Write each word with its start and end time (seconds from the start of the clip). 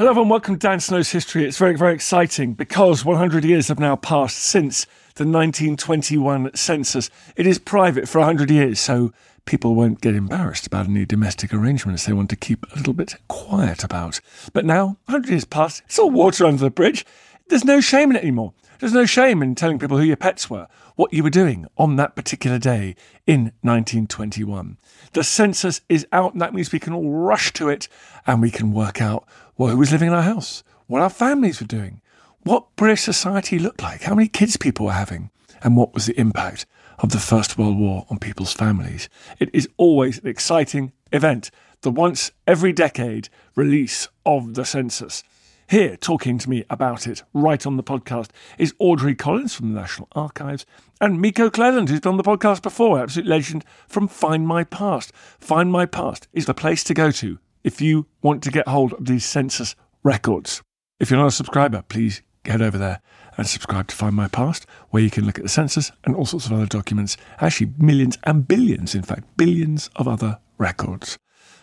Hello 0.00 0.18
and 0.18 0.30
welcome 0.30 0.54
to 0.54 0.66
Dan 0.66 0.80
Snow's 0.80 1.10
History. 1.10 1.44
It's 1.44 1.58
very, 1.58 1.76
very 1.76 1.92
exciting 1.92 2.54
because 2.54 3.04
100 3.04 3.44
years 3.44 3.68
have 3.68 3.78
now 3.78 3.96
passed 3.96 4.38
since 4.38 4.86
the 5.16 5.26
1921 5.26 6.52
census. 6.54 7.10
It 7.36 7.46
is 7.46 7.58
private 7.58 8.08
for 8.08 8.20
100 8.20 8.50
years, 8.50 8.80
so 8.80 9.12
people 9.44 9.74
won't 9.74 10.00
get 10.00 10.14
embarrassed 10.14 10.66
about 10.66 10.86
any 10.86 11.04
domestic 11.04 11.52
arrangements 11.52 12.06
they 12.06 12.14
want 12.14 12.30
to 12.30 12.36
keep 12.36 12.64
a 12.72 12.76
little 12.76 12.94
bit 12.94 13.16
quiet 13.28 13.84
about. 13.84 14.22
But 14.54 14.64
now, 14.64 14.96
100 15.04 15.28
years 15.28 15.44
past, 15.44 15.82
it's 15.84 15.98
all 15.98 16.10
water 16.10 16.46
under 16.46 16.64
the 16.64 16.70
bridge. 16.70 17.04
There's 17.48 17.66
no 17.66 17.82
shame 17.82 18.08
in 18.08 18.16
it 18.16 18.22
anymore. 18.22 18.54
There's 18.78 18.94
no 18.94 19.04
shame 19.04 19.42
in 19.42 19.54
telling 19.54 19.78
people 19.78 19.98
who 19.98 20.04
your 20.04 20.16
pets 20.16 20.48
were, 20.48 20.66
what 20.96 21.12
you 21.12 21.22
were 21.22 21.28
doing 21.28 21.66
on 21.76 21.96
that 21.96 22.16
particular 22.16 22.58
day 22.58 22.96
in 23.26 23.52
1921. 23.60 24.78
The 25.12 25.22
census 25.22 25.82
is 25.90 26.06
out, 26.10 26.32
and 26.32 26.40
that 26.40 26.54
means 26.54 26.72
we 26.72 26.78
can 26.78 26.94
all 26.94 27.10
rush 27.10 27.52
to 27.54 27.68
it 27.68 27.88
and 28.26 28.40
we 28.40 28.50
can 28.50 28.72
work 28.72 29.02
out 29.02 29.28
well, 29.60 29.68
who 29.68 29.76
was 29.76 29.92
living 29.92 30.08
in 30.08 30.14
our 30.14 30.22
house, 30.22 30.64
what 30.86 31.02
our 31.02 31.10
families 31.10 31.60
were 31.60 31.66
doing, 31.66 32.00
what 32.44 32.74
British 32.76 33.02
society 33.02 33.58
looked 33.58 33.82
like, 33.82 34.04
how 34.04 34.14
many 34.14 34.26
kids 34.26 34.56
people 34.56 34.86
were 34.86 34.92
having, 34.92 35.28
and 35.62 35.76
what 35.76 35.92
was 35.92 36.06
the 36.06 36.18
impact 36.18 36.64
of 37.00 37.10
the 37.10 37.18
First 37.18 37.58
World 37.58 37.78
War 37.78 38.06
on 38.08 38.18
people's 38.18 38.54
families. 38.54 39.10
It 39.38 39.50
is 39.52 39.68
always 39.76 40.18
an 40.18 40.28
exciting 40.28 40.92
event, 41.12 41.50
the 41.82 41.90
once 41.90 42.30
every 42.46 42.72
decade 42.72 43.28
release 43.54 44.08
of 44.24 44.54
the 44.54 44.64
census. 44.64 45.22
Here, 45.68 45.94
talking 45.94 46.38
to 46.38 46.48
me 46.48 46.64
about 46.70 47.06
it 47.06 47.22
right 47.34 47.66
on 47.66 47.76
the 47.76 47.82
podcast, 47.82 48.30
is 48.56 48.72
Audrey 48.78 49.14
Collins 49.14 49.54
from 49.54 49.74
the 49.74 49.78
National 49.78 50.08
Archives 50.12 50.64
and 51.02 51.22
Myko 51.22 51.50
Clelland, 51.50 51.90
who's 51.90 52.00
been 52.00 52.12
on 52.12 52.16
the 52.16 52.22
podcast 52.22 52.62
before, 52.62 52.98
absolute 52.98 53.28
legend 53.28 53.66
from 53.86 54.08
Findmypast. 54.08 55.12
Find 55.38 55.70
My 55.70 55.84
Past 55.84 56.28
is 56.32 56.46
the 56.46 56.54
place 56.54 56.82
to 56.84 56.94
go 56.94 57.10
to 57.10 57.38
if 57.64 57.80
you 57.80 58.06
want 58.22 58.42
to 58.42 58.50
get 58.50 58.68
hold 58.68 58.92
of 58.94 59.06
these 59.06 59.24
census 59.24 59.74
records. 60.02 60.62
If 60.98 61.10
you're 61.10 61.20
not 61.20 61.28
a 61.28 61.32
subscriber, 61.32 61.82
please 61.82 62.22
head 62.44 62.62
over 62.62 62.78
there 62.78 63.00
and 63.36 63.46
subscribe 63.46 63.88
to 63.88 63.96
Findmypast, 63.96 64.64
where 64.90 65.02
you 65.02 65.10
can 65.10 65.24
look 65.24 65.38
at 65.38 65.44
the 65.44 65.48
census 65.48 65.92
and 66.04 66.14
all 66.14 66.26
sorts 66.26 66.46
of 66.46 66.52
other 66.52 66.66
documents. 66.66 67.16
Actually, 67.40 67.72
millions 67.78 68.18
and 68.24 68.46
billions, 68.46 68.94
in 68.94 69.02
fact, 69.02 69.24
billions 69.36 69.90
of 69.96 70.08
other 70.08 70.38
records. 70.58 71.18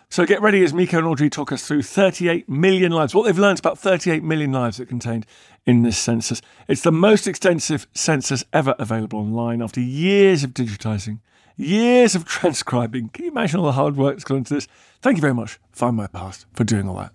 So 0.10 0.26
get 0.26 0.42
ready 0.42 0.64
as 0.64 0.72
Myko 0.72 1.00
and 1.00 1.08
Audrey 1.08 1.30
talk 1.30 1.52
us 1.52 1.68
through 1.68 1.82
38 1.82 2.48
million 2.48 2.94
lives, 2.94 3.14
what 3.14 3.26
they've 3.26 3.38
learned 3.38 3.60
about 3.60 3.78
38 3.78 4.24
million 4.24 4.54
lives 4.54 4.78
that 4.78 4.88
contained 4.88 5.26
in 5.66 5.84
this 5.84 5.98
census. 5.98 6.42
It's 6.70 6.82
the 6.82 6.94
most 6.94 7.28
extensive 7.28 7.88
census 7.94 8.46
ever 8.54 8.74
available 8.80 9.20
online 9.20 9.62
after 9.62 9.82
years 9.82 10.46
of 10.46 10.52
digitising, 10.52 11.20
years 11.58 12.16
of 12.16 12.24
transcribing. 12.24 13.10
Can 13.10 13.26
you 13.26 13.32
imagine 13.32 13.60
all 13.60 13.66
the 13.66 13.74
hard 13.74 13.98
work 13.98 14.16
that's 14.16 14.24
gone 14.24 14.38
into 14.38 14.54
this? 14.54 14.68
Thank 15.02 15.18
you 15.18 15.22
very 15.22 15.34
much, 15.34 15.60
Findmypast, 15.76 16.46
for 16.54 16.64
doing 16.64 16.88
all 16.88 16.98
that. 16.98 17.14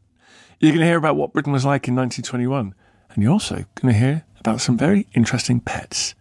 You're 0.60 0.72
going 0.72 0.80
to 0.80 0.86
hear 0.86 0.98
about 0.98 1.16
what 1.16 1.32
Britain 1.32 1.52
was 1.52 1.64
like 1.64 1.88
in 1.88 1.94
1921, 1.96 2.74
and 3.10 3.22
you're 3.22 3.32
also 3.32 3.64
going 3.76 3.94
to 3.94 3.98
hear 3.98 4.24
about 4.38 4.60
some 4.60 4.76
very 4.76 5.06
interesting 5.14 5.60
pets. 5.60 6.14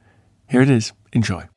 Here 0.47 0.61
it 0.61 0.69
is. 0.69 0.93
Enjoy. 1.13 1.47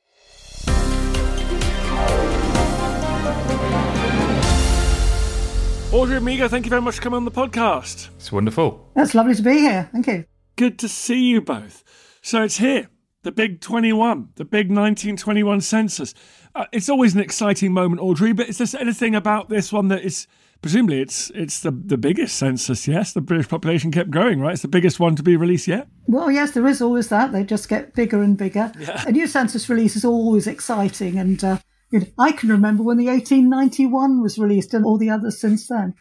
Audrey 5.92 6.16
Amigo, 6.16 6.48
thank 6.48 6.66
you 6.66 6.70
very 6.70 6.82
much 6.82 6.96
for 6.96 7.02
coming 7.02 7.18
on 7.18 7.24
the 7.24 7.30
podcast. 7.30 8.08
It's 8.16 8.32
wonderful. 8.32 8.90
That's 8.94 9.14
lovely 9.14 9.34
to 9.36 9.42
be 9.42 9.58
here. 9.58 9.88
Thank 9.92 10.08
you. 10.08 10.24
Good 10.56 10.78
to 10.80 10.88
see 10.88 11.20
you 11.26 11.40
both. 11.40 11.84
So 12.20 12.42
it's 12.42 12.56
here, 12.56 12.88
the 13.24 13.32
big 13.32 13.60
21, 13.60 14.28
the 14.36 14.44
big 14.44 14.66
1921 14.68 15.60
census. 15.62 16.14
Uh, 16.54 16.66
it's 16.72 16.88
always 16.88 17.14
an 17.14 17.20
exciting 17.20 17.72
moment, 17.72 18.00
Audrey, 18.00 18.32
but 18.32 18.48
is 18.48 18.58
there 18.58 18.80
anything 18.80 19.14
about 19.14 19.48
this 19.48 19.72
one 19.72 19.88
that 19.88 20.02
is 20.02 20.28
presumably 20.62 21.00
it's 21.00 21.30
it's 21.34 21.60
the, 21.60 21.70
the 21.70 21.98
biggest 21.98 22.36
census, 22.36 22.86
yes? 22.86 23.12
The 23.12 23.20
British 23.20 23.48
population 23.48 23.90
kept 23.90 24.10
growing, 24.10 24.40
right? 24.40 24.52
It's 24.52 24.62
the 24.62 24.68
biggest 24.68 25.00
one 25.00 25.16
to 25.16 25.22
be 25.22 25.36
released 25.36 25.66
yet. 25.66 25.88
Well, 26.06 26.30
yes, 26.30 26.52
there 26.52 26.66
is 26.66 26.80
always 26.80 27.08
that. 27.08 27.32
They 27.32 27.44
just 27.44 27.68
get 27.68 27.94
bigger 27.94 28.22
and 28.22 28.36
bigger. 28.36 28.70
Yeah. 28.78 29.02
A 29.06 29.12
new 29.12 29.26
census 29.26 29.68
release 29.68 29.96
is 29.96 30.04
always 30.04 30.46
exciting. 30.46 31.18
And 31.18 31.42
uh, 31.42 31.58
you 31.90 32.00
know, 32.00 32.06
I 32.18 32.32
can 32.32 32.50
remember 32.50 32.82
when 32.82 32.98
the 32.98 33.06
1891 33.06 34.22
was 34.22 34.38
released 34.38 34.74
and 34.74 34.84
all 34.84 34.98
the 34.98 35.10
others 35.10 35.38
since 35.38 35.66
then. 35.66 35.94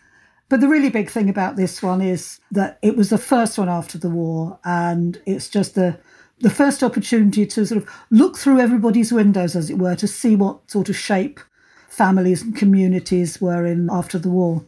But 0.50 0.60
the 0.60 0.68
really 0.68 0.90
big 0.90 1.10
thing 1.10 1.30
about 1.30 1.56
this 1.56 1.82
one 1.82 2.02
is 2.02 2.40
that 2.52 2.78
it 2.82 2.96
was 2.96 3.10
the 3.10 3.18
first 3.18 3.58
one 3.58 3.70
after 3.70 3.98
the 3.98 4.10
war, 4.10 4.60
and 4.64 5.20
it's 5.26 5.50
just 5.50 5.74
the 5.74 5.98
the 6.44 6.50
first 6.50 6.84
opportunity 6.84 7.46
to 7.46 7.66
sort 7.66 7.82
of 7.82 7.90
look 8.12 8.38
through 8.38 8.60
everybody's 8.60 9.14
windows, 9.14 9.56
as 9.56 9.70
it 9.70 9.78
were, 9.78 9.96
to 9.96 10.08
see 10.08 10.36
what 10.36 10.70
sort 10.70 10.90
of 10.90 10.98
shape 10.98 11.40
families 11.88 12.42
and 12.42 12.56
communities 12.56 13.42
were 13.42 13.66
in 13.66 13.90
after 13.90 14.20
the 14.20 14.30
war. 14.30 14.64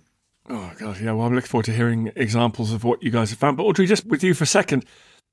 Oh, 0.50 0.72
God, 0.80 1.00
yeah. 1.02 1.12
Well, 1.12 1.28
I'm 1.28 1.36
looking 1.36 1.50
forward 1.50 1.66
to 1.66 1.74
hearing 1.74 2.12
examples 2.16 2.72
of 2.72 2.84
what 2.84 3.04
you 3.04 3.12
guys 3.12 3.30
have 3.32 3.40
found. 3.40 3.58
But 3.58 3.64
Audrey, 3.64 3.88
just 3.88 4.06
with 4.06 4.24
you 4.24 4.34
for 4.34 4.46
a 4.46 4.48
second, 4.48 4.86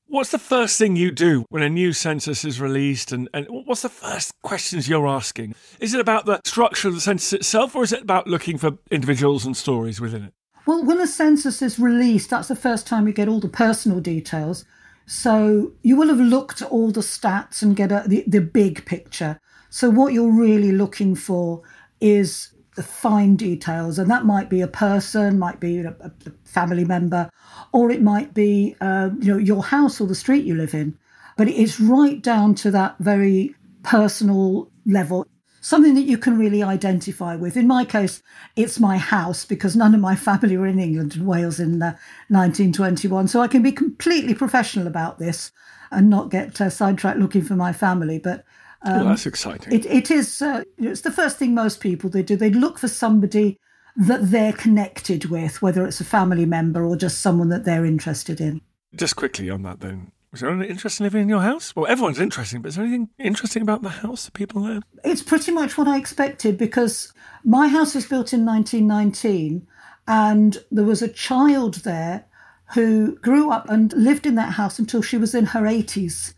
what's 0.06 0.32
the 0.32 0.38
first 0.38 0.78
thing 0.78 0.96
you 0.96 1.12
do 1.12 1.44
when 1.48 1.62
a 1.62 1.68
new 1.68 1.92
census 1.92 2.44
is 2.44 2.60
released? 2.60 3.12
And, 3.12 3.28
and 3.32 3.46
what's 3.48 3.82
the 3.82 3.88
first 3.88 4.32
questions 4.42 4.88
you're 4.88 5.06
asking? 5.06 5.54
Is 5.78 5.94
it 5.94 6.00
about 6.00 6.26
the 6.26 6.40
structure 6.44 6.88
of 6.88 6.94
the 6.94 7.00
census 7.00 7.32
itself, 7.32 7.76
or 7.76 7.84
is 7.84 7.92
it 7.92 8.02
about 8.02 8.26
looking 8.26 8.58
for 8.58 8.78
individuals 8.90 9.46
and 9.46 9.56
stories 9.56 10.00
within 10.00 10.24
it? 10.24 10.32
Well, 10.66 10.84
when 10.84 11.00
a 11.00 11.06
census 11.06 11.62
is 11.62 11.78
released, 11.78 12.30
that's 12.30 12.48
the 12.48 12.56
first 12.56 12.86
time 12.86 13.06
you 13.06 13.12
get 13.12 13.28
all 13.28 13.40
the 13.40 13.48
personal 13.48 14.00
details. 14.00 14.64
So 15.12 15.72
you 15.82 15.96
will 15.96 16.08
have 16.08 16.18
looked 16.18 16.62
at 16.62 16.70
all 16.70 16.90
the 16.90 17.02
stats 17.02 17.60
and 17.60 17.76
get 17.76 17.92
a, 17.92 18.02
the, 18.06 18.24
the 18.26 18.40
big 18.40 18.86
picture. 18.86 19.38
So 19.68 19.90
what 19.90 20.14
you're 20.14 20.32
really 20.32 20.72
looking 20.72 21.14
for 21.14 21.60
is 22.00 22.48
the 22.76 22.82
fine 22.82 23.36
details, 23.36 23.98
and 23.98 24.10
that 24.10 24.24
might 24.24 24.48
be 24.48 24.62
a 24.62 24.66
person, 24.66 25.38
might 25.38 25.60
be 25.60 25.80
a, 25.80 25.94
a 26.00 26.10
family 26.44 26.86
member, 26.86 27.28
or 27.72 27.90
it 27.90 28.00
might 28.00 28.32
be 28.32 28.74
uh, 28.80 29.10
you 29.20 29.32
know 29.32 29.38
your 29.38 29.62
house 29.62 30.00
or 30.00 30.06
the 30.06 30.14
street 30.14 30.46
you 30.46 30.54
live 30.54 30.72
in. 30.72 30.96
But 31.36 31.48
it's 31.48 31.78
right 31.78 32.22
down 32.22 32.54
to 32.56 32.70
that 32.70 32.96
very 32.98 33.54
personal 33.82 34.70
level 34.86 35.26
something 35.62 35.94
that 35.94 36.02
you 36.02 36.18
can 36.18 36.36
really 36.36 36.62
identify 36.62 37.34
with. 37.34 37.56
In 37.56 37.66
my 37.66 37.84
case, 37.84 38.22
it's 38.56 38.78
my 38.78 38.98
house 38.98 39.46
because 39.46 39.74
none 39.74 39.94
of 39.94 40.00
my 40.00 40.14
family 40.14 40.58
were 40.58 40.66
in 40.66 40.78
England 40.78 41.16
and 41.16 41.26
Wales 41.26 41.58
in 41.58 41.80
uh, 41.80 41.96
1921. 42.28 43.28
So 43.28 43.40
I 43.40 43.48
can 43.48 43.62
be 43.62 43.72
completely 43.72 44.34
professional 44.34 44.86
about 44.86 45.18
this 45.18 45.50
and 45.90 46.10
not 46.10 46.30
get 46.30 46.60
uh, 46.60 46.68
sidetracked 46.68 47.18
looking 47.18 47.42
for 47.42 47.54
my 47.54 47.72
family. 47.72 48.18
But 48.18 48.44
um, 48.82 48.96
well, 48.96 49.04
that's 49.06 49.26
exciting. 49.26 49.72
It, 49.72 49.86
it 49.86 50.10
is. 50.10 50.42
Uh, 50.42 50.64
it's 50.76 51.02
the 51.02 51.12
first 51.12 51.38
thing 51.38 51.54
most 51.54 51.80
people 51.80 52.10
they 52.10 52.22
do. 52.22 52.36
They 52.36 52.50
look 52.50 52.78
for 52.78 52.88
somebody 52.88 53.58
that 53.96 54.30
they're 54.30 54.52
connected 54.52 55.26
with, 55.26 55.62
whether 55.62 55.86
it's 55.86 56.00
a 56.00 56.04
family 56.04 56.46
member 56.46 56.84
or 56.84 56.96
just 56.96 57.20
someone 57.20 57.50
that 57.50 57.64
they're 57.64 57.84
interested 57.84 58.40
in. 58.40 58.60
Just 58.94 59.16
quickly 59.16 59.48
on 59.48 59.62
that, 59.62 59.80
then. 59.80 60.10
Was 60.32 60.40
there 60.40 60.50
anything 60.50 60.70
interesting 60.70 61.04
living 61.04 61.22
in 61.22 61.28
your 61.28 61.42
house? 61.42 61.76
Well, 61.76 61.86
everyone's 61.86 62.18
interesting, 62.18 62.62
but 62.62 62.70
is 62.70 62.76
there 62.76 62.86
anything 62.86 63.10
interesting 63.18 63.60
about 63.60 63.82
the 63.82 63.90
house, 63.90 64.24
the 64.24 64.30
people 64.30 64.62
there? 64.62 64.80
It's 65.04 65.22
pretty 65.22 65.52
much 65.52 65.76
what 65.76 65.86
I 65.86 65.98
expected 65.98 66.56
because 66.56 67.12
my 67.44 67.68
house 67.68 67.94
was 67.94 68.06
built 68.06 68.32
in 68.32 68.46
1919 68.46 69.66
and 70.08 70.58
there 70.70 70.86
was 70.86 71.02
a 71.02 71.08
child 71.08 71.74
there 71.76 72.24
who 72.72 73.16
grew 73.16 73.50
up 73.50 73.68
and 73.68 73.92
lived 73.92 74.24
in 74.24 74.34
that 74.36 74.54
house 74.54 74.78
until 74.78 75.02
she 75.02 75.18
was 75.18 75.34
in 75.34 75.44
her 75.44 75.62
80s. 75.62 76.32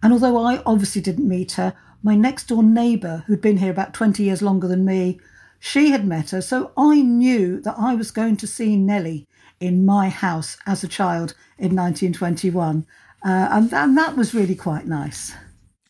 And 0.00 0.12
although 0.12 0.38
I 0.38 0.62
obviously 0.64 1.02
didn't 1.02 1.28
meet 1.28 1.52
her, 1.52 1.74
my 2.04 2.14
next 2.14 2.44
door 2.44 2.62
neighbour, 2.62 3.24
who'd 3.26 3.40
been 3.40 3.58
here 3.58 3.72
about 3.72 3.94
20 3.94 4.22
years 4.22 4.42
longer 4.42 4.68
than 4.68 4.84
me, 4.84 5.18
she 5.58 5.90
had 5.90 6.06
met 6.06 6.30
her. 6.30 6.40
So 6.40 6.70
I 6.76 7.02
knew 7.02 7.60
that 7.62 7.74
I 7.76 7.96
was 7.96 8.12
going 8.12 8.36
to 8.38 8.46
see 8.46 8.76
Nellie 8.76 9.26
in 9.58 9.84
my 9.84 10.08
house 10.08 10.56
as 10.66 10.84
a 10.84 10.88
child 10.88 11.34
in 11.58 11.74
1921. 11.74 12.86
Uh, 13.24 13.48
and, 13.50 13.72
and 13.72 13.98
that 13.98 14.16
was 14.16 14.34
really 14.34 14.54
quite 14.54 14.86
nice. 14.86 15.34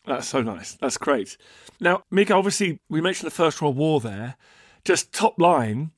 That's 0.05 0.27
so 0.27 0.41
nice. 0.41 0.73
That's 0.73 0.97
great. 0.97 1.37
Now, 1.79 2.03
Myko, 2.11 2.35
obviously, 2.35 2.79
we 2.89 3.01
mentioned 3.01 3.27
the 3.27 3.35
First 3.35 3.61
World 3.61 3.77
War 3.77 3.99
there. 3.99 4.35
Just 4.83 5.13
top 5.13 5.39
line, 5.39 5.91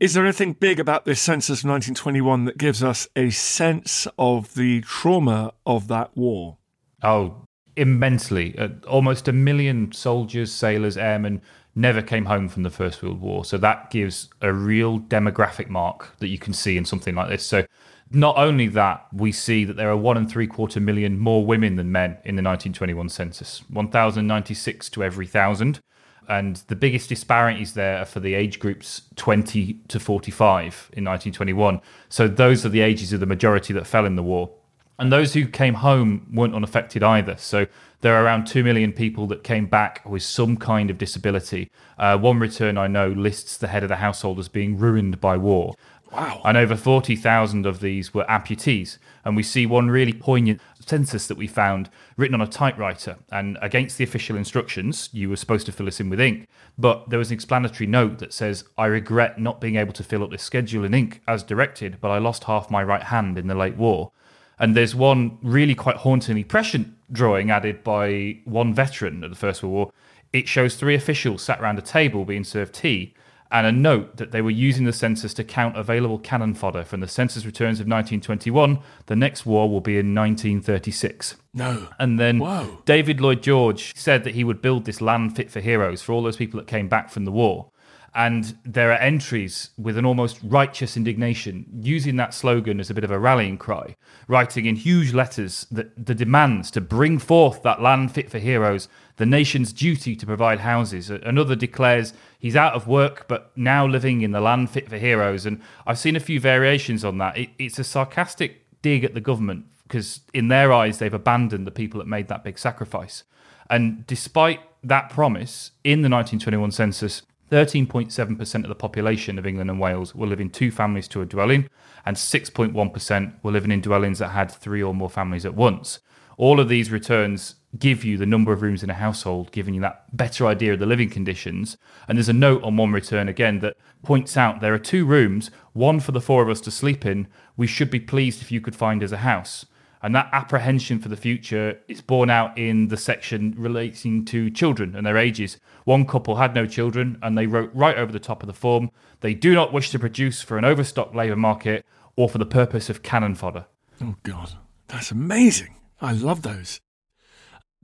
is 0.00 0.14
there 0.14 0.22
anything 0.22 0.52
big 0.52 0.78
about 0.78 1.04
this 1.04 1.20
census 1.20 1.64
of 1.64 1.70
1921 1.70 2.44
that 2.44 2.58
gives 2.58 2.84
us 2.84 3.08
a 3.16 3.30
sense 3.30 4.06
of 4.18 4.54
the 4.54 4.82
trauma 4.82 5.52
of 5.66 5.88
that 5.88 6.16
war? 6.16 6.58
Oh, 7.02 7.44
immensely. 7.74 8.56
Uh, 8.56 8.68
almost 8.86 9.26
a 9.28 9.32
million 9.32 9.90
soldiers, 9.92 10.52
sailors, 10.52 10.96
airmen 10.96 11.42
never 11.74 12.02
came 12.02 12.26
home 12.26 12.48
from 12.48 12.64
the 12.64 12.70
First 12.70 13.02
World 13.02 13.20
War. 13.20 13.44
So 13.44 13.58
that 13.58 13.90
gives 13.90 14.28
a 14.40 14.52
real 14.52 15.00
demographic 15.00 15.68
mark 15.68 16.16
that 16.18 16.28
you 16.28 16.38
can 16.38 16.52
see 16.52 16.76
in 16.76 16.84
something 16.84 17.14
like 17.14 17.28
this. 17.28 17.44
So 17.44 17.64
not 18.10 18.36
only 18.38 18.68
that, 18.68 19.06
we 19.12 19.32
see 19.32 19.64
that 19.64 19.76
there 19.76 19.90
are 19.90 19.96
one 19.96 20.16
and 20.16 20.30
three 20.30 20.46
quarter 20.46 20.80
million 20.80 21.18
more 21.18 21.44
women 21.44 21.76
than 21.76 21.92
men 21.92 22.12
in 22.24 22.36
the 22.36 22.42
1921 22.42 23.08
census 23.08 23.62
1,096 23.70 24.88
to 24.90 25.04
every 25.04 25.26
thousand. 25.26 25.80
And 26.28 26.56
the 26.68 26.76
biggest 26.76 27.08
disparities 27.08 27.72
there 27.72 27.98
are 27.98 28.04
for 28.04 28.20
the 28.20 28.34
age 28.34 28.58
groups 28.58 29.02
20 29.16 29.80
to 29.88 29.98
45 29.98 30.90
in 30.92 31.04
1921. 31.04 31.80
So 32.10 32.28
those 32.28 32.66
are 32.66 32.68
the 32.68 32.82
ages 32.82 33.14
of 33.14 33.20
the 33.20 33.26
majority 33.26 33.72
that 33.72 33.86
fell 33.86 34.04
in 34.04 34.16
the 34.16 34.22
war. 34.22 34.50
And 34.98 35.12
those 35.12 35.32
who 35.32 35.46
came 35.46 35.74
home 35.74 36.26
weren't 36.32 36.54
unaffected 36.54 37.02
either. 37.02 37.36
So 37.38 37.66
there 38.00 38.14
are 38.16 38.24
around 38.24 38.46
2 38.46 38.64
million 38.64 38.92
people 38.92 39.26
that 39.28 39.42
came 39.44 39.66
back 39.66 40.02
with 40.04 40.22
some 40.22 40.56
kind 40.56 40.90
of 40.90 40.98
disability. 40.98 41.70
Uh, 41.98 42.18
one 42.18 42.40
return 42.40 42.76
I 42.76 42.88
know 42.88 43.08
lists 43.08 43.56
the 43.56 43.68
head 43.68 43.82
of 43.82 43.88
the 43.88 43.96
household 43.96 44.38
as 44.38 44.48
being 44.48 44.76
ruined 44.76 45.20
by 45.20 45.36
war. 45.36 45.74
Wow. 46.12 46.40
And 46.44 46.56
over 46.56 46.74
40,000 46.74 47.66
of 47.66 47.80
these 47.80 48.14
were 48.14 48.24
amputees. 48.24 48.98
And 49.24 49.36
we 49.36 49.42
see 49.42 49.66
one 49.66 49.90
really 49.90 50.12
poignant 50.12 50.60
census 50.80 51.26
that 51.26 51.36
we 51.36 51.46
found 51.46 51.90
written 52.16 52.34
on 52.34 52.40
a 52.40 52.50
typewriter. 52.50 53.16
And 53.30 53.58
against 53.60 53.98
the 53.98 54.04
official 54.04 54.36
instructions, 54.36 55.10
you 55.12 55.28
were 55.28 55.36
supposed 55.36 55.66
to 55.66 55.72
fill 55.72 55.86
this 55.86 56.00
in 56.00 56.08
with 56.08 56.20
ink. 56.20 56.48
But 56.78 57.10
there 57.10 57.18
was 57.18 57.30
an 57.30 57.34
explanatory 57.34 57.86
note 57.86 58.18
that 58.18 58.32
says, 58.32 58.64
I 58.78 58.86
regret 58.86 59.38
not 59.38 59.60
being 59.60 59.76
able 59.76 59.92
to 59.94 60.04
fill 60.04 60.22
up 60.22 60.30
this 60.30 60.42
schedule 60.42 60.84
in 60.84 60.94
ink 60.94 61.20
as 61.28 61.42
directed, 61.42 62.00
but 62.00 62.10
I 62.10 62.18
lost 62.18 62.44
half 62.44 62.70
my 62.70 62.82
right 62.82 63.02
hand 63.02 63.36
in 63.36 63.46
the 63.46 63.54
late 63.54 63.76
war. 63.76 64.12
And 64.58 64.76
there's 64.76 64.94
one 64.94 65.38
really 65.42 65.74
quite 65.74 65.96
hauntingly 65.96 66.44
prescient 66.44 66.94
drawing 67.12 67.50
added 67.50 67.84
by 67.84 68.38
one 68.44 68.74
veteran 68.74 69.22
of 69.24 69.30
the 69.30 69.36
First 69.36 69.62
World 69.62 69.74
War. 69.74 69.92
It 70.32 70.48
shows 70.48 70.76
three 70.76 70.94
officials 70.94 71.42
sat 71.42 71.60
around 71.60 71.78
a 71.78 71.82
table 71.82 72.24
being 72.24 72.44
served 72.44 72.74
tea 72.74 73.14
and 73.50 73.66
a 73.66 73.72
note 73.72 74.16
that 74.18 74.30
they 74.30 74.42
were 74.42 74.50
using 74.50 74.84
the 74.84 74.92
census 74.92 75.32
to 75.34 75.44
count 75.44 75.76
available 75.76 76.18
cannon 76.18 76.54
fodder 76.54 76.84
from 76.84 77.00
the 77.00 77.08
census 77.08 77.46
returns 77.46 77.80
of 77.80 77.86
1921. 77.86 78.78
The 79.06 79.16
next 79.16 79.46
war 79.46 79.70
will 79.70 79.80
be 79.80 79.98
in 79.98 80.14
1936. 80.14 81.36
No. 81.54 81.88
And 81.98 82.20
then 82.20 82.38
Whoa. 82.38 82.82
David 82.84 83.20
Lloyd 83.20 83.42
George 83.42 83.94
said 83.96 84.24
that 84.24 84.34
he 84.34 84.44
would 84.44 84.60
build 84.60 84.84
this 84.84 85.00
land 85.00 85.34
fit 85.34 85.50
for 85.50 85.60
heroes 85.60 86.02
for 86.02 86.12
all 86.12 86.22
those 86.22 86.36
people 86.36 86.60
that 86.60 86.66
came 86.66 86.88
back 86.88 87.10
from 87.10 87.24
the 87.24 87.32
war. 87.32 87.70
And 88.14 88.56
there 88.64 88.90
are 88.90 88.98
entries 88.98 89.70
with 89.76 89.98
an 89.98 90.04
almost 90.04 90.40
righteous 90.42 90.96
indignation 90.96 91.66
using 91.82 92.16
that 92.16 92.32
slogan 92.32 92.80
as 92.80 92.90
a 92.90 92.94
bit 92.94 93.04
of 93.04 93.10
a 93.10 93.18
rallying 93.18 93.58
cry, 93.58 93.96
writing 94.26 94.66
in 94.66 94.76
huge 94.76 95.12
letters 95.12 95.66
that 95.70 96.06
the 96.06 96.14
demands 96.14 96.70
to 96.72 96.80
bring 96.80 97.18
forth 97.18 97.62
that 97.62 97.82
land 97.82 98.12
fit 98.12 98.30
for 98.30 98.38
heroes, 98.38 98.88
the 99.16 99.26
nation's 99.26 99.72
duty 99.72 100.16
to 100.16 100.26
provide 100.26 100.60
houses. 100.60 101.10
Another 101.10 101.54
declares 101.54 102.14
he's 102.38 102.56
out 102.56 102.74
of 102.74 102.86
work 102.86 103.26
but 103.28 103.52
now 103.56 103.86
living 103.86 104.22
in 104.22 104.32
the 104.32 104.40
land 104.40 104.70
fit 104.70 104.88
for 104.88 104.96
heroes. 104.96 105.44
And 105.44 105.60
I've 105.86 105.98
seen 105.98 106.16
a 106.16 106.20
few 106.20 106.40
variations 106.40 107.04
on 107.04 107.18
that. 107.18 107.36
It, 107.36 107.50
it's 107.58 107.78
a 107.78 107.84
sarcastic 107.84 108.64
dig 108.80 109.04
at 109.04 109.14
the 109.14 109.20
government 109.20 109.66
because, 109.82 110.20
in 110.32 110.48
their 110.48 110.72
eyes, 110.72 110.98
they've 110.98 111.12
abandoned 111.12 111.66
the 111.66 111.70
people 111.70 111.98
that 111.98 112.06
made 112.06 112.28
that 112.28 112.44
big 112.44 112.58
sacrifice. 112.58 113.24
And 113.70 114.06
despite 114.06 114.60
that 114.84 115.10
promise, 115.10 115.72
in 115.84 116.02
the 116.02 116.08
1921 116.08 116.70
census, 116.72 117.22
13.7% 117.50 118.54
of 118.62 118.68
the 118.68 118.74
population 118.74 119.38
of 119.38 119.46
England 119.46 119.70
and 119.70 119.80
Wales 119.80 120.14
were 120.14 120.26
living 120.26 120.50
two 120.50 120.70
families 120.70 121.08
to 121.08 121.22
a 121.22 121.26
dwelling, 121.26 121.68
and 122.04 122.16
6.1% 122.16 123.32
were 123.42 123.50
living 123.50 123.70
in 123.70 123.80
dwellings 123.80 124.18
that 124.18 124.28
had 124.28 124.50
three 124.50 124.82
or 124.82 124.94
more 124.94 125.10
families 125.10 125.46
at 125.46 125.54
once. 125.54 126.00
All 126.36 126.60
of 126.60 126.68
these 126.68 126.90
returns 126.90 127.56
give 127.78 128.04
you 128.04 128.16
the 128.16 128.26
number 128.26 128.52
of 128.52 128.62
rooms 128.62 128.82
in 128.82 128.90
a 128.90 128.94
household, 128.94 129.52
giving 129.52 129.74
you 129.74 129.80
that 129.80 130.16
better 130.16 130.46
idea 130.46 130.72
of 130.72 130.78
the 130.78 130.86
living 130.86 131.10
conditions. 131.10 131.76
And 132.06 132.16
there's 132.16 132.28
a 132.28 132.32
note 132.32 132.62
on 132.62 132.76
one 132.76 132.92
return 132.92 133.28
again 133.28 133.58
that 133.60 133.76
points 134.02 134.36
out 134.36 134.60
there 134.60 134.72
are 134.72 134.78
two 134.78 135.04
rooms, 135.04 135.50
one 135.72 136.00
for 136.00 136.12
the 136.12 136.20
four 136.20 136.42
of 136.42 136.48
us 136.48 136.60
to 136.62 136.70
sleep 136.70 137.04
in. 137.04 137.28
We 137.56 137.66
should 137.66 137.90
be 137.90 138.00
pleased 138.00 138.40
if 138.40 138.52
you 138.52 138.60
could 138.60 138.76
find 138.76 139.02
us 139.02 139.12
a 139.12 139.18
house. 139.18 139.66
And 140.02 140.14
that 140.14 140.28
apprehension 140.32 140.98
for 141.00 141.08
the 141.08 141.16
future 141.16 141.80
is 141.88 142.00
borne 142.00 142.30
out 142.30 142.56
in 142.56 142.88
the 142.88 142.96
section 142.96 143.54
relating 143.56 144.24
to 144.26 144.50
children 144.50 144.94
and 144.94 145.04
their 145.04 145.16
ages. 145.16 145.58
One 145.84 146.06
couple 146.06 146.36
had 146.36 146.54
no 146.54 146.66
children, 146.66 147.18
and 147.22 147.36
they 147.36 147.46
wrote 147.46 147.70
right 147.74 147.98
over 147.98 148.12
the 148.12 148.20
top 148.20 148.42
of 148.42 148.46
the 148.46 148.52
form 148.52 148.90
they 149.20 149.34
do 149.34 149.54
not 149.54 149.72
wish 149.72 149.90
to 149.90 149.98
produce 149.98 150.42
for 150.42 150.58
an 150.58 150.64
overstocked 150.64 151.14
labour 151.14 151.36
market 151.36 151.84
or 152.16 152.28
for 152.28 152.38
the 152.38 152.46
purpose 152.46 152.88
of 152.88 153.02
cannon 153.02 153.34
fodder. 153.34 153.66
Oh, 154.00 154.14
God. 154.22 154.52
That's 154.88 155.10
amazing. 155.10 155.74
I 156.00 156.12
love 156.12 156.42
those. 156.42 156.80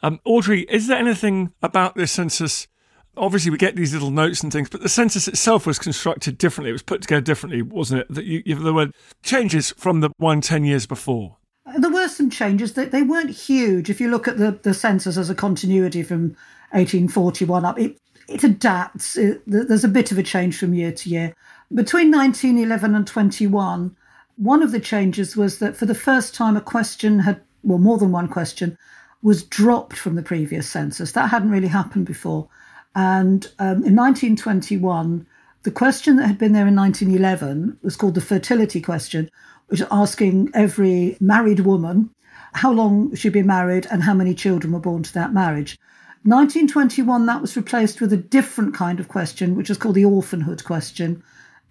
Um, 0.03 0.21
Audrey, 0.25 0.63
is 0.63 0.87
there 0.87 0.99
anything 0.99 1.53
about 1.63 1.97
this 1.97 2.13
census? 2.13 2.69
Obviously, 3.17 3.51
we 3.51 3.59
get 3.59 3.77
these 3.77 3.93
little 3.93 4.11
notes 4.11 4.43
and 4.43 4.53
things, 4.53 4.69
but 4.69 4.83
the 4.83 4.89
census 4.89 5.29
itself 5.29 5.67
was 5.67 5.79
constructed 5.79 6.39
differently. 6.39 6.71
It 6.71 6.75
was 6.75 6.83
put 6.83 7.03
together 7.03 7.21
differently, 7.21 7.63
wasn't 7.63 8.03
it? 8.03 8.07
That 8.11 8.25
you, 8.25 8.43
there 8.45 8.73
were 8.73 8.91
changes 9.23 9.73
from 9.77 10.01
the 10.01 10.11
one 10.17 10.41
10 10.41 10.65
years 10.65 10.87
before. 10.87 11.37
There 11.77 11.91
were 11.91 12.09
some 12.09 12.31
changes. 12.31 12.75
They, 12.75 12.87
they 12.87 13.03
weren't 13.03 13.31
huge. 13.31 13.91
If 13.91 14.01
you 14.01 14.11
look 14.11 14.29
at 14.29 14.39
the, 14.39 14.53
the 14.63 14.75
census 14.75 15.17
as 15.17 15.31
a 15.31 15.35
continuity 15.35 16.03
from 16.03 16.37
1841 16.71 17.65
up, 17.65 17.79
it, 17.79 17.99
it 18.29 18.45
adapts. 18.45 19.17
It, 19.17 19.43
there's 19.47 19.85
a 19.85 19.89
bit 19.89 20.13
of 20.13 20.19
a 20.19 20.23
change 20.23 20.59
from 20.59 20.75
year 20.75 20.93
to 20.93 21.09
year. 21.09 21.35
Between 21.73 22.11
1911 22.11 22.95
and 22.95 23.07
21, 23.07 23.97
one 24.37 24.63
of 24.63 24.73
the 24.73 24.81
changes 24.81 25.37
was 25.37 25.59
that 25.59 25.77
for 25.77 25.87
the 25.87 25.95
first 25.95 26.35
time, 26.35 26.57
a 26.57 26.61
question 26.61 27.21
had, 27.21 27.41
well, 27.63 27.79
more 27.79 27.99
than 27.99 28.13
one 28.13 28.29
question, 28.29 28.77
was 29.23 29.43
dropped 29.43 29.97
from 29.97 30.17
the 30.17 30.23
previous 30.23 30.69
census. 30.69 31.13
That 31.13 31.31
hadn't 31.31 31.51
really 31.51 31.69
happened 31.69 32.07
before. 32.07 32.49
And 32.95 33.47
um, 33.59 33.85
in 33.85 33.97
1921, 33.97 35.27
the 35.63 35.71
question 35.71 36.17
that 36.17 36.27
had 36.27 36.39
been 36.39 36.53
there 36.53 36.67
in 36.67 36.77
1911 36.77 37.79
was 37.83 37.97
called 37.97 38.15
the 38.15 38.21
fertility 38.21 38.81
question, 38.81 39.31
which 39.75 39.83
asking 39.91 40.49
every 40.55 41.17
married 41.19 41.59
woman 41.59 42.09
how 42.53 42.71
long 42.71 43.13
she'd 43.13 43.33
been 43.33 43.45
married 43.45 43.89
and 43.91 44.05
how 44.05 44.15
many 44.15 44.33
children 44.33 44.73
were 44.73 44.79
born 44.79 45.03
to 45.03 45.13
that 45.15 45.33
marriage. 45.33 45.77
1921, 46.23 47.27
that 47.27 47.41
was 47.41 47.57
replaced 47.57 48.01
with 48.01 48.13
a 48.13 48.17
different 48.17 48.73
kind 48.73 49.01
of 49.01 49.09
question, 49.09 49.57
which 49.57 49.69
is 49.69 49.77
called 49.77 49.97
the 49.97 50.05
orphanhood 50.05 50.63
question. 50.63 51.21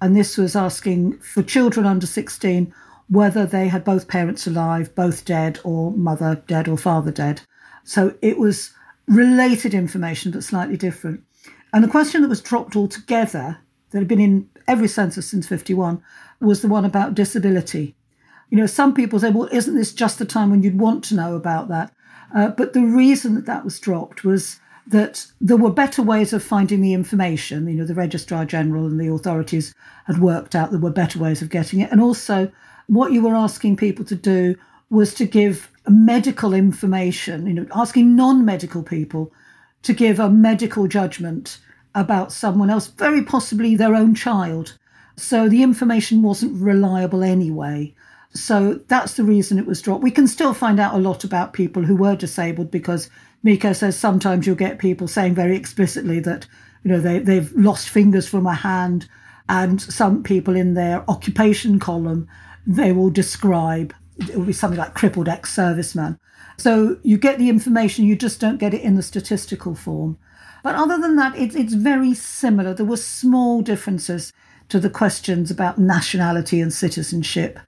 And 0.01 0.17
this 0.17 0.35
was 0.35 0.53
asking 0.53 1.17
for 1.19 1.41
children 1.43 1.85
under 1.85 2.05
16 2.05 2.73
whether 3.07 3.45
they 3.45 3.69
had 3.69 3.85
both 3.85 4.09
parents 4.09 4.47
alive, 4.47 4.93
both 4.95 5.23
dead, 5.23 5.61
or 5.63 5.93
mother 5.93 6.43
dead 6.45 6.67
or 6.67 6.77
father 6.77 7.11
dead. 7.11 7.39
So 7.85 8.15
it 8.21 8.37
was 8.37 8.73
related 9.07 9.73
information, 9.73 10.33
but 10.33 10.43
slightly 10.43 10.75
different. 10.75 11.23
And 11.71 11.81
the 11.81 11.87
question 11.87 12.21
that 12.21 12.27
was 12.27 12.41
dropped 12.41 12.75
altogether, 12.75 13.59
that 13.91 13.99
had 13.99 14.09
been 14.09 14.19
in 14.19 14.49
every 14.67 14.87
census 14.87 15.27
since 15.27 15.47
51, 15.47 16.01
was 16.39 16.61
the 16.61 16.67
one 16.67 16.85
about 16.85 17.15
disability. 17.15 17.95
You 18.49 18.57
know, 18.57 18.65
some 18.65 18.93
people 18.93 19.19
say, 19.19 19.29
well, 19.29 19.49
isn't 19.51 19.75
this 19.75 19.93
just 19.93 20.19
the 20.19 20.25
time 20.25 20.51
when 20.51 20.61
you'd 20.61 20.79
want 20.79 21.03
to 21.05 21.15
know 21.15 21.35
about 21.35 21.69
that? 21.69 21.93
Uh, 22.35 22.49
but 22.49 22.73
the 22.73 22.81
reason 22.81 23.35
that 23.35 23.45
that 23.45 23.63
was 23.63 23.79
dropped 23.79 24.23
was 24.23 24.59
that 24.85 25.25
there 25.39 25.57
were 25.57 25.71
better 25.71 26.01
ways 26.01 26.33
of 26.33 26.43
finding 26.43 26.81
the 26.81 26.93
information. 26.93 27.67
You 27.67 27.75
know, 27.75 27.85
the 27.85 27.93
Registrar 27.93 28.45
General 28.45 28.85
and 28.85 28.99
the 28.99 29.11
authorities 29.11 29.73
had 30.05 30.19
worked 30.19 30.55
out 30.55 30.71
there 30.71 30.79
were 30.79 30.91
better 30.91 31.19
ways 31.19 31.41
of 31.41 31.49
getting 31.49 31.79
it. 31.79 31.91
And 31.91 32.01
also, 32.01 32.51
what 32.87 33.11
you 33.11 33.21
were 33.21 33.35
asking 33.35 33.77
people 33.77 34.03
to 34.05 34.15
do 34.15 34.55
was 34.89 35.13
to 35.15 35.25
give 35.25 35.71
medical 35.87 36.53
information, 36.53 37.47
you 37.47 37.53
know, 37.53 37.67
asking 37.73 38.15
non 38.15 38.45
medical 38.45 38.83
people 38.83 39.31
to 39.83 39.93
give 39.93 40.19
a 40.19 40.29
medical 40.29 40.87
judgment 40.87 41.59
about 41.95 42.31
someone 42.31 42.69
else, 42.69 42.87
very 42.87 43.23
possibly 43.23 43.75
their 43.75 43.95
own 43.95 44.15
child. 44.15 44.77
So 45.15 45.47
the 45.47 45.63
information 45.63 46.21
wasn't 46.21 46.61
reliable 46.61 47.23
anyway. 47.23 47.93
So 48.33 48.79
that's 48.87 49.13
the 49.13 49.23
reason 49.23 49.59
it 49.59 49.67
was 49.67 49.81
dropped. 49.81 50.03
We 50.03 50.11
can 50.11 50.27
still 50.27 50.53
find 50.53 50.79
out 50.79 50.95
a 50.95 50.99
lot 50.99 51.23
about 51.23 51.53
people 51.53 51.83
who 51.83 51.95
were 51.95 52.15
disabled 52.15 52.71
because 52.71 53.09
Myko 53.45 53.75
says 53.75 53.97
sometimes 53.97 54.47
you'll 54.47 54.55
get 54.55 54.79
people 54.79 55.07
saying 55.07 55.35
very 55.35 55.55
explicitly 55.55 56.19
that, 56.21 56.47
you 56.83 56.91
know, 56.91 56.99
they, 56.99 57.19
they've 57.19 57.51
lost 57.53 57.89
fingers 57.89 58.27
from 58.27 58.47
a 58.47 58.55
hand. 58.55 59.07
And 59.47 59.79
some 59.79 60.23
people 60.23 60.55
in 60.55 60.73
their 60.73 61.07
occupation 61.09 61.79
column, 61.79 62.27
they 62.65 62.91
will 62.91 63.11
describe, 63.11 63.93
it 64.17 64.35
will 64.35 64.45
be 64.45 64.53
something 64.53 64.79
like 64.79 64.95
crippled 64.95 65.29
ex 65.29 65.55
serviceman. 65.55 66.17
So 66.57 66.97
you 67.03 67.17
get 67.17 67.37
the 67.37 67.49
information, 67.49 68.05
you 68.05 68.15
just 68.15 68.39
don't 68.39 68.57
get 68.57 68.73
it 68.73 68.81
in 68.81 68.95
the 68.95 69.03
statistical 69.03 69.75
form. 69.75 70.17
But 70.63 70.75
other 70.75 70.97
than 70.97 71.17
that, 71.17 71.37
it, 71.37 71.55
it's 71.55 71.73
very 71.73 72.13
similar. 72.13 72.73
There 72.73 72.85
were 72.85 72.97
small 72.97 73.61
differences 73.61 74.33
to 74.69 74.79
the 74.79 74.89
questions 74.89 75.51
about 75.51 75.77
nationality 75.77 76.59
and 76.59 76.73
citizenship. 76.73 77.59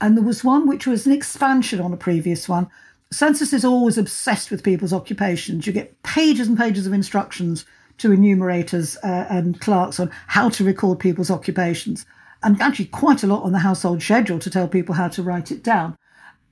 And 0.00 0.16
there 0.16 0.24
was 0.24 0.44
one 0.44 0.68
which 0.68 0.86
was 0.86 1.06
an 1.06 1.12
expansion 1.12 1.80
on 1.80 1.92
a 1.92 1.96
previous 1.96 2.48
one. 2.48 2.68
Census 3.10 3.52
is 3.52 3.64
always 3.64 3.96
obsessed 3.96 4.50
with 4.50 4.62
people's 4.62 4.92
occupations. 4.92 5.66
You 5.66 5.72
get 5.72 6.02
pages 6.02 6.46
and 6.46 6.58
pages 6.58 6.86
of 6.86 6.92
instructions 6.92 7.64
to 7.98 8.12
enumerators 8.12 8.96
uh, 8.98 9.26
and 9.30 9.60
clerks 9.60 9.98
on 9.98 10.10
how 10.26 10.48
to 10.50 10.64
record 10.64 10.98
people's 10.98 11.30
occupations, 11.30 12.04
and 12.42 12.60
actually 12.60 12.86
quite 12.86 13.22
a 13.22 13.26
lot 13.26 13.44
on 13.44 13.52
the 13.52 13.58
household 13.58 14.02
schedule 14.02 14.38
to 14.40 14.50
tell 14.50 14.68
people 14.68 14.94
how 14.94 15.08
to 15.08 15.22
write 15.22 15.50
it 15.50 15.62
down. 15.62 15.96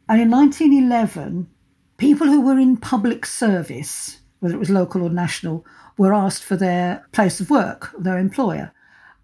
And 0.09 0.21
in 0.21 0.31
1911, 0.31 1.49
people 1.97 2.29
who 2.29 2.41
were 2.41 2.59
in 2.59 2.77
public 2.77 3.27
service, 3.27 4.21
whether 4.41 4.55
it 4.55 4.61
was 4.61 4.71
local 4.71 5.03
or 5.03 5.11
national, 5.11 5.67
were 5.97 6.15
asked 6.15 6.43
for 6.43 6.57
their 6.57 7.07
place 7.13 7.41
of 7.41 7.51
work, 7.51 7.91
their 7.99 8.19
employer. 8.19 8.73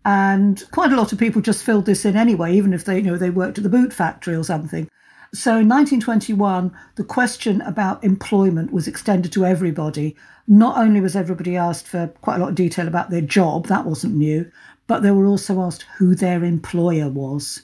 And 0.05 0.63
quite 0.71 0.93
a 0.93 0.97
lot 0.97 1.13
of 1.13 1.19
people 1.19 1.43
just 1.43 1.65
filled 1.65 1.87
this 1.87 2.05
in 2.05 2.17
anyway, 2.17 2.55
even 2.55 2.73
if 2.73 2.85
they, 2.85 2.97
you 2.97 3.03
know, 3.03 3.17
they 3.17 3.31
worked 3.31 3.59
at 3.59 3.65
the 3.65 3.71
boot 3.71 3.93
factory 3.93 4.35
or 4.35 4.45
something. 4.45 4.89
So 5.35 5.51
in 5.59 5.69
1921, 5.69 6.75
the 6.95 7.05
question 7.05 7.61
about 7.63 8.03
employment 8.03 8.73
was 8.73 8.89
extended 8.89 9.33
to 9.33 9.45
everybody. 9.45 10.17
Not 10.47 10.79
only 10.79 11.03
was 11.03 11.15
everybody 11.15 11.57
asked 11.57 11.87
for 11.87 12.09
quite 12.23 12.37
a 12.37 12.39
lot 12.39 12.49
of 12.49 12.55
detail 12.55 12.89
about 12.89 13.11
their 13.11 13.21
job, 13.21 13.67
that 13.67 13.85
wasn't 13.85 14.15
new, 14.17 14.51
but 14.87 15.03
they 15.03 15.11
were 15.11 15.27
also 15.27 15.61
asked 15.61 15.85
who 15.99 16.15
their 16.15 16.43
employer 16.43 17.11
was. 17.11 17.63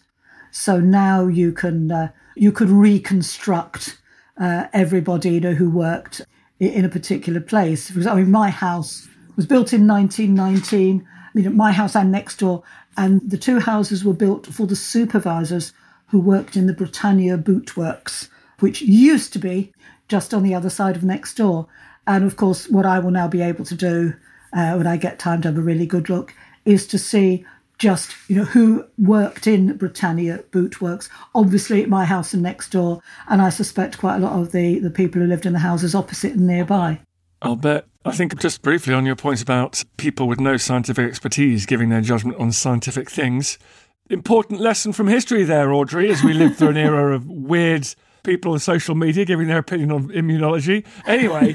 So 0.51 0.79
now 0.79 1.27
you 1.27 1.53
can 1.53 1.91
uh, 1.91 2.09
you 2.37 2.53
could 2.53 2.69
reconstruct 2.69 3.99
uh, 4.39 4.67
everybody 4.73 5.31
you 5.31 5.41
know 5.41 5.55
who 5.55 5.71
worked 5.71 6.21
in 6.61 6.85
a 6.85 6.89
particular 6.89 7.41
place. 7.41 7.91
For 7.91 7.99
example, 7.99 8.25
my 8.27 8.51
house 8.51 9.09
was 9.37 9.47
built 9.47 9.73
in 9.73 9.87
1919 9.87 11.07
you 11.35 11.43
know, 11.43 11.51
my 11.51 11.73
house 11.73 11.95
and 11.95 12.11
next 12.11 12.39
door. 12.39 12.63
And 12.97 13.21
the 13.29 13.37
two 13.37 13.59
houses 13.59 14.05
were 14.05 14.15
built 14.15 14.47
for 14.47 14.67
the 14.67 14.77
supervisors 14.77 15.73
who 16.09 16.21
worked 16.21 16.57
in 16.57 16.67
the 16.67 16.73
Britannia 16.73 17.37
Boot 17.37 17.77
Works, 17.77 18.31
which 18.61 18.83
used 18.83 19.33
to 19.33 19.39
be 19.39 19.73
just 20.09 20.33
on 20.33 20.43
the 20.43 20.55
other 20.55 20.71
side 20.71 20.97
of 20.97 21.03
next 21.03 21.35
door. 21.35 21.67
And 22.07 22.25
of 22.25 22.37
course, 22.37 22.69
what 22.69 22.87
I 22.87 23.01
will 23.01 23.11
now 23.11 23.27
be 23.27 23.43
able 23.43 23.65
to 23.65 23.75
do 23.75 24.15
uh, 24.53 24.75
when 24.75 24.87
I 24.87 24.97
get 24.97 25.19
time 25.19 25.43
to 25.43 25.49
have 25.49 25.59
a 25.59 25.63
really 25.63 25.87
good 25.87 26.09
look 26.09 26.33
is 26.65 26.87
to 26.87 26.99
see 26.99 27.45
just 27.85 28.17
you 28.29 28.37
know 28.37 28.45
who 28.45 28.83
worked 28.97 29.47
in 29.47 29.77
Britannia 29.77 30.43
Boot 30.53 30.81
Works. 30.81 31.11
Obviously, 31.35 31.85
my 31.85 32.07
house 32.07 32.33
and 32.33 32.43
next 32.43 32.71
door, 32.71 33.03
and 33.29 33.43
I 33.43 33.51
suspect 33.51 33.99
quite 33.99 34.17
a 34.17 34.21
lot 34.21 34.41
of 34.41 34.53
the 34.53 34.79
the 34.79 34.91
people 34.91 35.21
who 35.21 35.29
lived 35.29 35.45
in 35.45 35.53
the 35.53 35.59
houses 35.59 35.95
opposite 35.95 36.33
and 36.33 36.47
nearby. 36.47 37.01
I'll 37.43 37.57
bet. 37.57 37.85
I 38.07 38.13
think 38.13 38.41
just 38.41 38.63
briefly 38.63 38.95
on 38.95 39.05
your 39.05 39.17
point 39.17 39.43
about 39.43 39.85
people 39.99 40.27
with 40.27 40.41
no 40.41 40.57
scientific 40.57 41.07
expertise 41.07 41.67
giving 41.67 41.91
their 41.91 42.01
judgment 42.01 42.39
on 42.39 42.53
scientific 42.53 43.11
things. 43.11 43.59
Important 44.09 44.61
lesson 44.61 44.95
from 44.95 45.09
history 45.09 45.45
there, 45.45 45.71
Audrey, 45.73 46.11
as 46.11 46.23
we 46.23 46.33
live 46.33 46.57
through 46.57 46.71
an 46.71 46.77
era 46.79 47.15
of 47.15 47.29
weird 47.29 47.87
people 48.23 48.53
on 48.53 48.61
social 48.61 48.95
media 48.95 49.27
giving 49.27 49.49
their 49.49 49.59
opinion 49.59 49.93
on 49.93 50.09
immunology. 50.09 50.87
Anyway, 51.07 51.55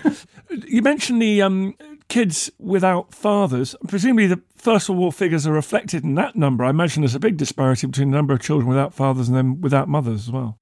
you 0.50 0.84
mentioned 0.84 1.22
the 1.22 1.42
um, 1.42 1.76
kids 2.10 2.52
without 2.60 3.14
fathers. 3.14 3.76
Presumably, 3.88 4.28
the 4.28 4.42
First 4.56 4.90
World 4.90 5.00
War 5.00 5.12
figures 5.12 5.48
are 5.48 5.54
reflected 5.54 6.04
in 6.04 6.16
that 6.16 6.36
number. 6.36 6.66
I 6.66 6.72
imagine 6.72 7.02
there's 7.02 7.16
a 7.16 7.20
big 7.20 7.38
disparity 7.38 7.88
between 7.88 8.12
the 8.12 8.18
number 8.18 8.34
of 8.34 8.42
children 8.42 8.68
without 8.68 8.94
fathers 8.94 9.30
and 9.30 9.38
then 9.38 9.62
without 9.62 9.88
mothers 9.88 10.28
as 10.28 10.32
well. 10.32 10.60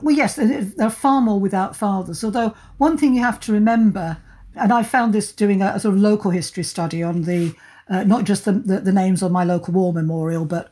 Well, 0.00 0.16
yes, 0.16 0.34
there 0.34 0.66
are 0.80 0.90
far 0.90 1.20
more 1.20 1.38
without 1.38 1.76
fathers. 1.76 2.24
Although, 2.24 2.54
one 2.78 2.98
thing 2.98 3.14
you 3.14 3.20
have 3.20 3.38
to 3.40 3.52
remember 3.52 4.16
and 4.54 4.72
I 4.72 4.82
found 4.82 5.12
this 5.12 5.32
doing 5.32 5.62
a, 5.62 5.72
a 5.74 5.80
sort 5.80 5.94
of 5.94 6.00
local 6.00 6.30
history 6.30 6.62
study 6.62 7.02
on 7.02 7.22
the 7.22 7.54
uh, 7.88 8.04
not 8.04 8.24
just 8.24 8.44
the, 8.44 8.52
the, 8.52 8.80
the 8.80 8.92
names 8.92 9.22
on 9.22 9.32
my 9.32 9.44
local 9.44 9.74
war 9.74 9.92
memorial, 9.92 10.44
but 10.44 10.70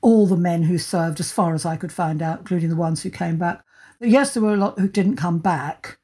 all 0.00 0.26
the 0.26 0.36
men 0.36 0.62
who 0.62 0.78
served, 0.78 1.20
as 1.20 1.30
far 1.30 1.54
as 1.54 1.66
I 1.66 1.76
could 1.76 1.92
find 1.92 2.22
out, 2.22 2.40
including 2.40 2.70
the 2.70 2.76
ones 2.76 3.02
who 3.02 3.10
came 3.10 3.36
back. 3.36 3.62
Yes, 4.00 4.34
there 4.34 4.42
were 4.42 4.54
a 4.54 4.58
lot 4.58 4.78
who 4.78 4.88
didn't 4.88 5.16
come 5.16 5.38
back, 5.38 5.98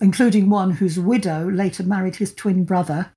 including 0.00 0.50
one 0.50 0.70
whose 0.70 0.98
widow 0.98 1.48
later 1.48 1.82
married 1.82 2.16
his 2.16 2.34
twin 2.34 2.64
brother. 2.64 3.12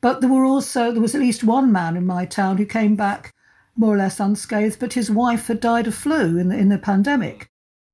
But 0.00 0.20
there 0.20 0.30
were 0.30 0.44
also 0.44 0.92
there 0.92 1.00
was 1.00 1.14
at 1.14 1.20
least 1.20 1.44
one 1.44 1.72
man 1.72 1.96
in 1.96 2.06
my 2.06 2.26
town 2.26 2.56
who 2.58 2.66
came 2.66 2.96
back 2.96 3.32
more 3.76 3.94
or 3.94 3.98
less 3.98 4.20
unscathed, 4.20 4.78
but 4.78 4.92
his 4.92 5.10
wife 5.10 5.46
had 5.48 5.60
died 5.60 5.86
of 5.86 5.94
flu 5.94 6.38
in 6.38 6.48
the 6.48 6.56
in 6.56 6.68
the 6.68 6.78
pandemic. 6.78 7.48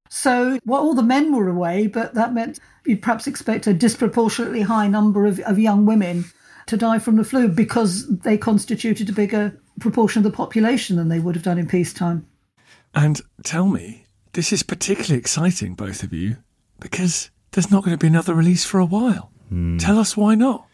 So 0.09 0.59
well, 0.65 0.81
all 0.81 0.95
the 0.95 1.03
men 1.03 1.35
were 1.35 1.49
away, 1.49 1.87
but 1.87 2.15
that 2.15 2.35
meant 2.35 2.59
you'd 2.85 3.03
perhaps 3.03 3.27
expect 3.27 3.67
a 3.67 3.75
disproportionately 3.75 4.63
high 4.63 4.89
number 4.89 5.27
of, 5.27 5.39
of 5.41 5.59
young 5.59 5.87
women 5.87 6.25
to 6.67 6.77
die 6.77 6.99
from 6.99 7.17
the 7.17 7.25
flu 7.25 7.49
because 7.49 8.09
they 8.09 8.37
constituted 8.37 9.09
a 9.09 9.13
bigger 9.13 9.61
proportion 9.81 10.21
of 10.21 10.31
the 10.31 10.37
population 10.37 10.97
than 10.97 11.09
they 11.09 11.21
would 11.21 11.35
have 11.35 11.45
done 11.45 11.59
in 11.59 11.67
peacetime. 11.67 12.27
And 12.95 13.21
tell 13.45 13.67
me, 13.67 14.07
this 14.33 14.53
is 14.53 14.63
particularly 14.63 15.19
exciting, 15.19 15.75
both 15.75 16.03
of 16.03 16.13
you, 16.13 16.37
because 16.81 17.31
there's 17.53 17.71
not 17.71 17.85
going 17.85 17.97
to 17.97 18.03
be 18.03 18.07
another 18.07 18.35
release 18.35 18.65
for 18.65 18.79
a 18.79 18.85
while. 18.85 19.31
Mm. 19.53 19.79
Tell 19.79 19.99
us 19.99 20.17
why 20.17 20.35
not. 20.35 20.67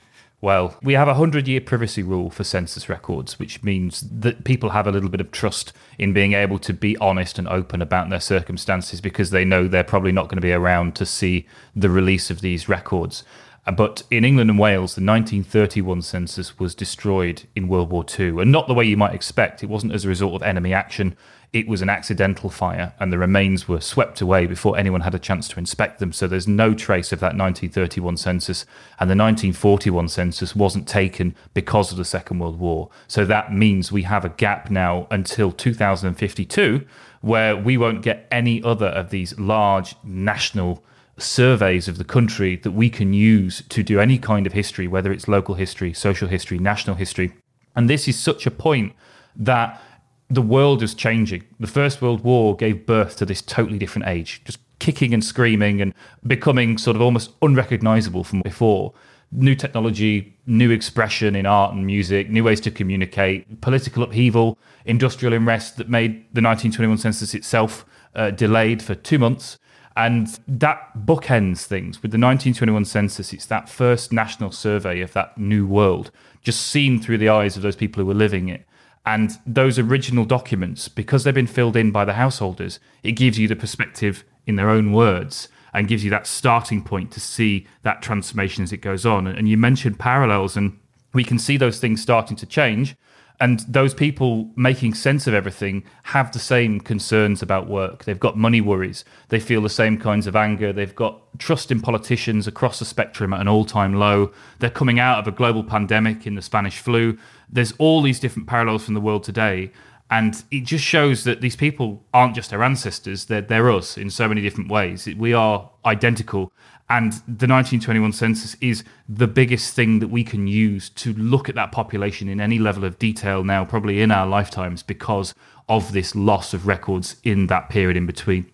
Well, 0.42 0.76
we 0.83 0.92
have 0.92 1.09
a 1.09 1.12
100 1.12 1.49
year 1.49 1.62
privacy 1.62 2.02
rule 2.02 2.28
for 2.28 2.45
census 2.45 2.88
records, 2.88 3.38
which 3.38 3.62
means 3.62 4.02
that 4.02 4.45
people 4.45 4.71
have 4.71 4.87
a 4.87 4.92
little 4.92 5.09
bit 5.09 5.21
of 5.21 5.30
trust 5.30 5.73
in 5.99 6.12
being 6.12 6.35
able 6.35 6.59
to 6.59 6.75
be 6.75 6.97
honest 6.99 7.38
and 7.38 7.49
open 7.49 7.80
about 7.80 8.11
their 8.11 8.21
circumstances 8.21 9.00
because 9.00 9.30
they 9.30 9.45
know 9.45 9.66
they're 9.66 9.83
probably 9.83 10.12
not 10.12 10.28
going 10.28 10.37
to 10.37 10.42
be 10.42 10.52
around 10.52 10.95
to 10.97 11.06
see 11.06 11.47
the 11.75 11.88
release 11.88 12.30
of 12.30 12.42
these 12.42 12.68
records. 12.68 13.25
Uh, 13.66 13.73
but 13.73 14.02
in 14.11 14.25
England 14.25 14.50
and 14.50 14.59
Wales, 14.59 14.95
the 14.95 15.00
1931 15.00 16.02
census 16.02 16.59
was 16.59 16.75
destroyed 16.75 17.45
in 17.56 17.66
World 17.66 17.90
War 17.90 18.04
II, 18.18 18.40
and 18.40 18.52
not 18.52 18.68
the 18.68 18.75
way 18.75 18.85
you 18.85 18.97
might 18.97 19.14
expect. 19.14 19.62
It 19.62 19.71
wasn't 19.71 19.95
as 19.95 20.04
a 20.04 20.09
result 20.09 20.35
of 20.35 20.42
enemy 20.42 20.75
action 20.75 21.16
it 21.53 21.69
was 21.69 21.83
an 21.83 21.88
accidental 21.88 22.50
fire 22.50 22.95
and 22.99 23.12
the 23.12 23.19
remains 23.19 23.69
were 23.69 23.81
swept 23.81 24.21
away 24.21 24.47
before 24.47 24.76
anyone 24.76 25.00
had 25.00 25.15
a 25.15 25.19
chance 25.19 25.49
to 25.49 25.59
inspect 25.59 25.99
them. 25.99 26.12
So 26.12 26.26
there's 26.26 26.49
no 26.49 26.75
trace 26.75 27.12
of 27.12 27.21
that 27.21 27.37
1931 27.37 28.17
census. 28.17 28.65
And 28.99 29.09
the 29.09 29.17
1941 29.17 30.09
census 30.09 30.57
wasn't 30.57 30.87
taken 30.87 31.35
because 31.55 31.93
of 31.93 31.99
the 31.99 32.05
Second 32.05 32.38
World 32.41 32.59
War. 32.59 32.91
So 33.09 33.25
that 33.25 33.53
means 33.53 33.91
we 33.91 34.03
have 34.03 34.25
a 34.25 34.31
gap 34.31 34.71
now 34.71 35.07
until 35.11 35.53
2052 35.53 36.87
where 37.21 37.57
we 37.57 37.76
won't 37.76 38.03
get 38.03 38.26
any 38.31 38.62
other 38.62 38.87
of 38.87 39.11
these 39.11 39.38
large 39.38 39.95
national 40.05 40.85
surveys 41.19 41.88
of 41.88 41.99
the 41.99 42.05
country 42.05 42.57
that 42.57 42.73
we 42.73 42.91
can 42.91 43.12
use 43.12 43.62
to 43.69 43.83
do 43.83 43.99
any 44.00 44.19
kind 44.19 44.47
of 44.47 44.53
history, 44.53 44.87
whether 44.87 45.11
it's 45.11 45.26
local 45.26 45.55
history, 45.55 45.93
social 45.93 46.29
history, 46.29 46.59
national 46.59 46.97
history. 46.97 47.33
And 47.75 47.88
this 47.88 48.07
is 48.07 48.19
such 48.19 48.47
a 48.47 48.50
point 48.50 48.93
that 49.35 49.81
the 50.28 50.42
world 50.42 50.83
is 50.83 50.95
changing. 50.95 51.45
The 51.61 51.66
First 51.66 52.02
World 52.02 52.25
War 52.25 52.56
gave 52.56 52.87
birth 52.87 53.16
to 53.18 53.26
this 53.26 53.42
totally 53.42 53.78
different 53.78 54.09
age, 54.09 54.42
just 54.45 54.59
kicking 54.78 55.14
and 55.14 55.25
screaming 55.25 55.80
and 55.80 55.95
becoming 56.26 56.78
sort 56.78 56.97
of 56.97 57.02
almost 57.02 57.33
unrecognizable 57.42 58.25
from 58.25 58.42
before. 58.42 58.92
New 59.33 59.54
technology, 59.54 60.37
new 60.47 60.71
expression 60.71 61.35
in 61.35 61.47
art 61.47 61.75
and 61.75 61.87
music, 61.87 62.30
new 62.30 62.45
ways 62.45 62.61
to 62.61 62.71
communicate, 62.71 63.61
political 63.61 64.02
upheaval, 64.02 64.59
industrial 64.85 65.35
unrest 65.35 65.76
that 65.76 65.88
made 65.88 66.12
the 66.33 66.42
1921 66.42 66.99
census 66.99 67.35
itself 67.35 67.85
uh, 68.14 68.30
delayed 68.30 68.83
for 68.83 68.95
two 68.95 69.18
months. 69.18 69.59
And 69.97 70.38
that 70.47 71.06
bookends 71.06 71.64
things 71.64 72.02
with 72.02 72.11
the 72.11 72.18
1921 72.18 72.85
census. 72.85 73.33
It's 73.33 73.47
that 73.47 73.68
first 73.68 74.12
national 74.12 74.52
survey 74.52 75.00
of 75.00 75.14
that 75.14 75.38
new 75.38 75.66
world, 75.66 76.11
just 76.42 76.66
seen 76.66 77.00
through 77.00 77.18
the 77.18 77.30
eyes 77.30 77.56
of 77.56 77.62
those 77.62 77.76
people 77.76 78.02
who 78.02 78.06
were 78.06 78.14
living 78.14 78.49
it. 78.49 78.66
And 79.07 79.39
those 79.47 79.79
original 79.79 80.25
documents, 80.25 80.89
because 80.89 81.23
they've 81.23 81.33
been 81.33 81.47
filled 81.47 81.77
in 81.77 81.93
by 81.93 82.05
the 82.05 82.15
householders, 82.15 82.81
it 83.05 83.13
gives 83.13 83.39
you 83.39 83.47
the 83.47 83.55
perspective 83.55 84.25
in 84.47 84.57
their 84.57 84.69
own 84.69 84.93
words 84.93 85.49
and 85.73 85.87
gives 85.87 86.03
you 86.03 86.11
that 86.11 86.27
starting 86.27 86.83
point 86.83 87.13
to 87.13 87.21
see 87.21 87.67
that 87.83 88.03
transformation 88.03 88.65
as 88.65 88.73
it 88.73 88.79
goes 88.79 89.07
on. 89.07 89.27
And 89.29 89.49
you 89.49 89.57
mentioned 89.57 90.01
parallels, 90.01 90.57
and 90.57 90.79
we 91.13 91.23
can 91.23 91.39
see 91.39 91.57
those 91.57 91.79
things 91.79 92.03
starting 92.03 92.37
to 92.39 92.47
change. 92.47 92.97
And 93.39 93.61
those 93.69 93.93
people 93.93 94.51
making 94.57 94.95
sense 94.95 95.27
of 95.27 95.35
everything 95.35 95.85
have 96.05 96.33
the 96.33 96.39
same 96.39 96.81
concerns 96.81 97.43
about 97.43 97.69
work. 97.69 98.05
They've 98.05 98.19
got 98.19 98.39
money 98.39 98.63
worries. 98.63 99.05
They 99.29 99.41
feel 99.41 99.61
the 99.61 99.69
same 99.69 99.99
kinds 99.99 100.27
of 100.27 100.35
anger. 100.35 100.73
They've 100.73 100.95
got 100.95 101.21
trust 101.39 101.71
in 101.71 101.81
politicians 101.81 102.47
across 102.47 102.79
the 102.79 102.87
spectrum 102.87 103.35
at 103.35 103.43
an 103.43 103.49
all 103.49 103.67
time 103.67 103.95
low. 103.95 104.33
They're 104.59 104.71
coming 104.71 104.99
out 104.99 105.19
of 105.19 105.29
a 105.29 105.37
global 105.37 105.63
pandemic 105.63 106.27
in 106.27 106.35
the 106.35 106.41
Spanish 106.41 106.79
flu. 106.79 107.19
There's 107.50 107.73
all 107.79 108.03
these 108.03 108.21
different 108.21 108.49
parallels 108.49 108.85
from 108.85 108.95
the 108.95 109.00
world 109.00 109.25
today. 109.25 109.73
And 110.11 110.43
it 110.50 110.65
just 110.65 110.85
shows 110.85 111.25
that 111.25 111.41
these 111.41 111.57
people 111.57 112.05
aren't 112.15 112.37
just 112.37 112.53
our 112.53 112.62
ancestors, 112.62 113.25
they're, 113.25 113.41
they're 113.41 113.71
us 113.71 113.99
in 113.99 114.11
so 114.11 114.29
many 114.29 114.41
different 114.41 114.71
ways. 114.71 115.09
We 115.17 115.33
are 115.33 115.69
identical. 115.85 116.53
And 116.88 117.12
the 117.12 117.49
1921 117.49 118.12
census 118.12 118.57
is 118.61 118.85
the 119.09 119.26
biggest 119.26 119.75
thing 119.75 119.99
that 119.99 120.09
we 120.09 120.23
can 120.23 120.47
use 120.47 120.88
to 120.91 121.12
look 121.15 121.49
at 121.49 121.57
that 121.57 121.73
population 121.73 122.29
in 122.29 122.41
any 122.41 122.61
level 122.61 122.85
of 122.85 123.00
detail 123.00 123.43
now, 123.43 123.65
probably 123.65 124.00
in 124.00 124.12
our 124.12 124.26
lifetimes, 124.26 124.85
because 124.85 125.35
of 125.69 125.93
this 125.93 126.15
loss 126.15 126.55
of 126.55 126.69
records 126.69 127.17
in 127.25 127.49
that 127.49 127.69
period 127.69 127.97
in 127.97 128.07
between. 128.07 128.49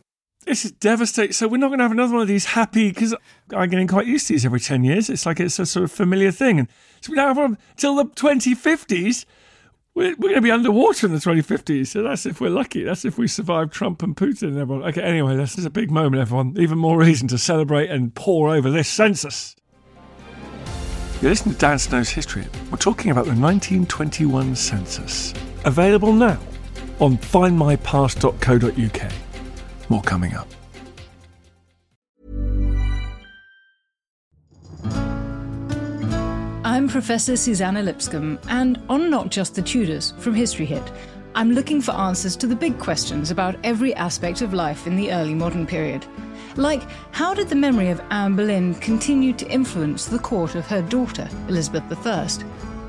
This 0.45 0.65
is 0.65 0.73
devastating. 0.73 1.33
So 1.33 1.47
we're 1.47 1.59
not 1.59 1.69
going 1.69 1.79
to 1.79 1.85
have 1.85 1.93
another 1.93 2.15
one 2.15 2.23
of 2.23 2.29
these 2.29 2.47
happy 2.47 2.91
because 2.91 3.15
I'm 3.55 3.71
getting 3.71 3.87
quite 3.87 4.07
used 4.07 4.27
to 4.27 4.33
these 4.33 4.45
every 4.45 4.61
ten 4.61 4.83
years. 4.83 5.09
It's 5.09 5.25
like 5.25 5.39
it's 5.39 5.59
a 5.59 5.67
sort 5.67 5.85
of 5.85 5.93
familiar 5.93 6.33
thing, 6.33 6.59
and 6.59 6.69
so 7.01 7.11
we 7.11 7.17
don't 7.17 7.29
have 7.29 7.37
one 7.37 7.59
till 7.77 7.95
the 7.95 8.07
2050s. 8.07 9.25
We're, 9.95 10.17
we're 10.17 10.31
going 10.31 10.35
to 10.37 10.41
be 10.41 10.51
underwater 10.51 11.07
in 11.07 11.13
the 11.13 11.19
2050s. 11.19 11.89
So 11.89 12.03
that's 12.03 12.27
if 12.27 12.41
we're 12.41 12.51
lucky. 12.51 12.83
That's 12.83 13.05
if 13.05 13.19
we 13.19 13.29
survive 13.29 13.71
Trump 13.71 14.03
and 14.03 14.17
Putin 14.17 14.49
and 14.49 14.59
everyone. 14.59 14.89
Okay, 14.89 15.03
anyway, 15.03 15.37
this 15.37 15.59
is 15.59 15.65
a 15.65 15.71
big 15.71 15.91
moment, 15.91 16.23
everyone. 16.23 16.57
Even 16.59 16.79
more 16.79 16.99
reason 16.99 17.29
to 17.29 17.39
celebrate 17.39 17.91
and 17.91 18.15
pore 18.15 18.49
over 18.49 18.71
this 18.71 18.89
census. 18.89 19.55
You're 21.21 21.31
listening 21.31 21.55
to 21.55 21.61
Dan 21.61 21.79
Snow's 21.79 22.09
History. 22.09 22.45
We're 22.71 22.79
talking 22.79 23.13
about 23.13 23.27
the 23.27 23.35
1921 23.35 24.57
census. 24.57 25.35
Available 25.65 26.13
now 26.13 26.41
on 26.99 27.17
findmypast.co.uk. 27.19 29.13
More 29.93 30.01
coming 30.01 30.33
up. 30.33 30.49
I'm 36.65 36.89
Professor 36.89 37.37
Suzannah 37.37 37.83
Lipscomb, 37.83 38.39
and 38.49 38.81
on 38.89 39.11
Not 39.11 39.31
Just 39.31 39.55
the 39.55 39.61
Tudors 39.61 40.15
from 40.17 40.33
History 40.35 40.65
Hit, 40.65 40.83
I'm 41.35 41.53
looking 41.53 41.83
for 41.83 41.91
answers 41.91 42.37
to 42.37 42.47
the 42.47 42.57
big 42.57 42.79
questions 42.79 43.31
about 43.31 43.57
every 43.65 43.95
aspect 43.97 44.41
of 44.41 44.55
life 44.55 44.87
in 44.87 44.97
the 44.97 45.13
early 45.13 45.35
modern 45.35 45.67
period. 45.67 46.07
Like, 46.57 46.81
how 47.11 47.35
did 47.35 47.49
the 47.49 47.55
memory 47.55 47.91
of 47.91 48.01
Anne 48.09 48.35
Boleyn 48.35 48.75
continue 48.77 49.35
to 49.35 49.51
influence 49.51 50.07
the 50.07 50.19
court 50.19 50.55
of 50.55 50.67
her 50.69 50.81
daughter, 50.81 51.29
Elizabeth 51.49 52.07
I? 52.07 52.29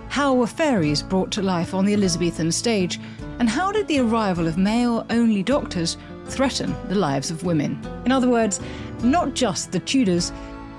How 0.07 0.33
were 0.33 0.47
fairies 0.47 1.03
brought 1.03 1.31
to 1.31 1.41
life 1.41 1.73
on 1.73 1.83
the 1.83 1.95
Elizabethan 1.95 2.53
stage? 2.53 2.97
And 3.39 3.49
how 3.49 3.73
did 3.73 3.89
the 3.89 3.99
arrival 3.99 4.47
of 4.47 4.57
male 4.57 5.05
only 5.09 5.43
doctors 5.43 5.97
threaten 6.25 6.75
the 6.87 6.95
lives 6.95 7.31
of 7.31 7.43
women? 7.43 7.79
In 8.05 8.11
other 8.11 8.29
words, 8.29 8.59
not 9.03 9.33
just 9.33 9.71
the 9.71 9.79
Tudors, 9.79 10.31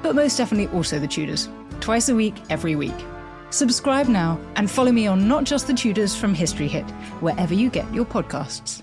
but 0.02 0.14
most 0.14 0.36
definitely 0.36 0.74
also 0.76 0.98
the 0.98 1.06
Tudors. 1.06 1.48
Twice 1.80 2.08
a 2.08 2.14
week, 2.14 2.34
every 2.50 2.76
week. 2.76 2.94
Subscribe 3.50 4.08
now 4.08 4.40
and 4.56 4.70
follow 4.70 4.92
me 4.92 5.06
on 5.06 5.28
Not 5.28 5.44
Just 5.44 5.66
the 5.66 5.74
Tudors 5.74 6.16
from 6.16 6.34
History 6.34 6.68
Hit, 6.68 6.88
wherever 7.20 7.54
you 7.54 7.70
get 7.70 7.92
your 7.94 8.04
podcasts. 8.04 8.82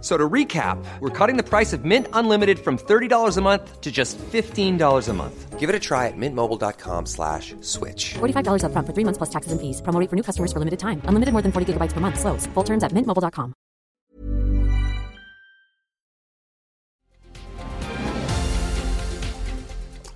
F- 0.00 0.06
So 0.06 0.16
to 0.16 0.28
recap, 0.28 0.82
we're 1.00 1.10
cutting 1.10 1.36
the 1.36 1.42
price 1.42 1.72
of 1.74 1.84
Mint 1.84 2.06
Unlimited 2.14 2.58
from 2.58 2.78
$30 2.78 3.36
a 3.36 3.40
month 3.42 3.80
to 3.82 3.92
just 3.92 4.16
$15 4.18 5.08
a 5.08 5.12
month. 5.12 5.58
Give 5.58 5.68
it 5.68 5.74
a 5.76 5.78
try 5.78 6.06
at 6.08 6.14
mintmobile.com 6.16 7.04
slash 7.04 7.54
switch. 7.60 8.14
$45 8.14 8.62
upfront 8.64 8.86
for 8.86 8.94
three 8.94 9.04
months 9.04 9.18
plus 9.18 9.28
taxes 9.28 9.52
and 9.52 9.60
fees. 9.60 9.82
Promo 9.82 10.08
for 10.08 10.16
new 10.16 10.22
customers 10.22 10.52
for 10.54 10.58
limited 10.58 10.80
time. 10.80 11.02
Unlimited 11.04 11.32
more 11.34 11.42
than 11.42 11.52
40 11.52 11.74
gigabytes 11.74 11.92
per 11.92 12.00
month. 12.00 12.18
Slows. 12.18 12.46
Full 12.54 12.64
terms 12.64 12.82
at 12.82 12.92
mintmobile.com. 12.92 13.52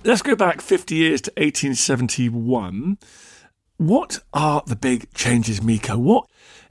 Let's 0.03 0.21
go 0.21 0.35
back 0.35 0.61
50 0.61 0.93
years 0.95 1.21
to 1.21 1.31
1871. 1.31 2.97
What 3.77 4.19
are 4.33 4.61
the 4.65 4.75
big 4.75 5.11
changes, 5.13 5.59
Myko? 5.59 5.97
What 5.97 6.25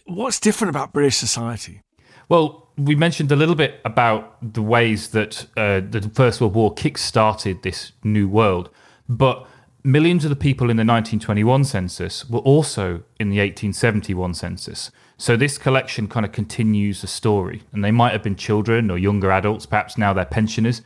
What's 0.07 0.39
different 0.39 0.71
about 0.71 0.93
British 0.93 1.17
society? 1.17 1.81
Well, 2.29 2.64
we 2.77 2.95
mentioned 2.95 3.31
a 3.31 3.37
little 3.37 3.55
bit 3.55 3.81
about 3.85 4.37
the 4.55 4.63
ways 4.63 5.09
that 5.09 5.47
uh, 5.57 5.81
the 5.81 6.11
First 6.15 6.41
World 6.41 6.55
War 6.55 6.75
kick-started 6.75 7.63
this 7.63 7.93
new 8.03 8.29
world, 8.29 8.71
but 9.09 9.47
millions 9.85 10.25
of 10.25 10.31
the 10.31 10.37
people 10.37 10.71
in 10.71 10.77
the 10.77 10.81
1921 10.81 11.65
census 11.65 12.29
were 12.29 12.41
also 12.41 13.03
in 13.21 13.29
the 13.31 13.39
1871 13.39 14.35
census. 14.35 14.91
So 15.19 15.37
this 15.37 15.59
collection 15.59 16.09
kind 16.09 16.27
of 16.27 16.33
continues 16.33 17.03
the 17.03 17.07
story, 17.07 17.63
and 17.73 17.85
they 17.85 17.93
might 17.93 18.13
have 18.13 18.23
been 18.23 18.37
children 18.37 18.91
or 18.91 18.99
younger 18.99 19.31
adults, 19.31 19.67
perhaps 19.67 19.97
now 19.97 20.13
they're 20.13 20.25
pensioners. 20.25 20.83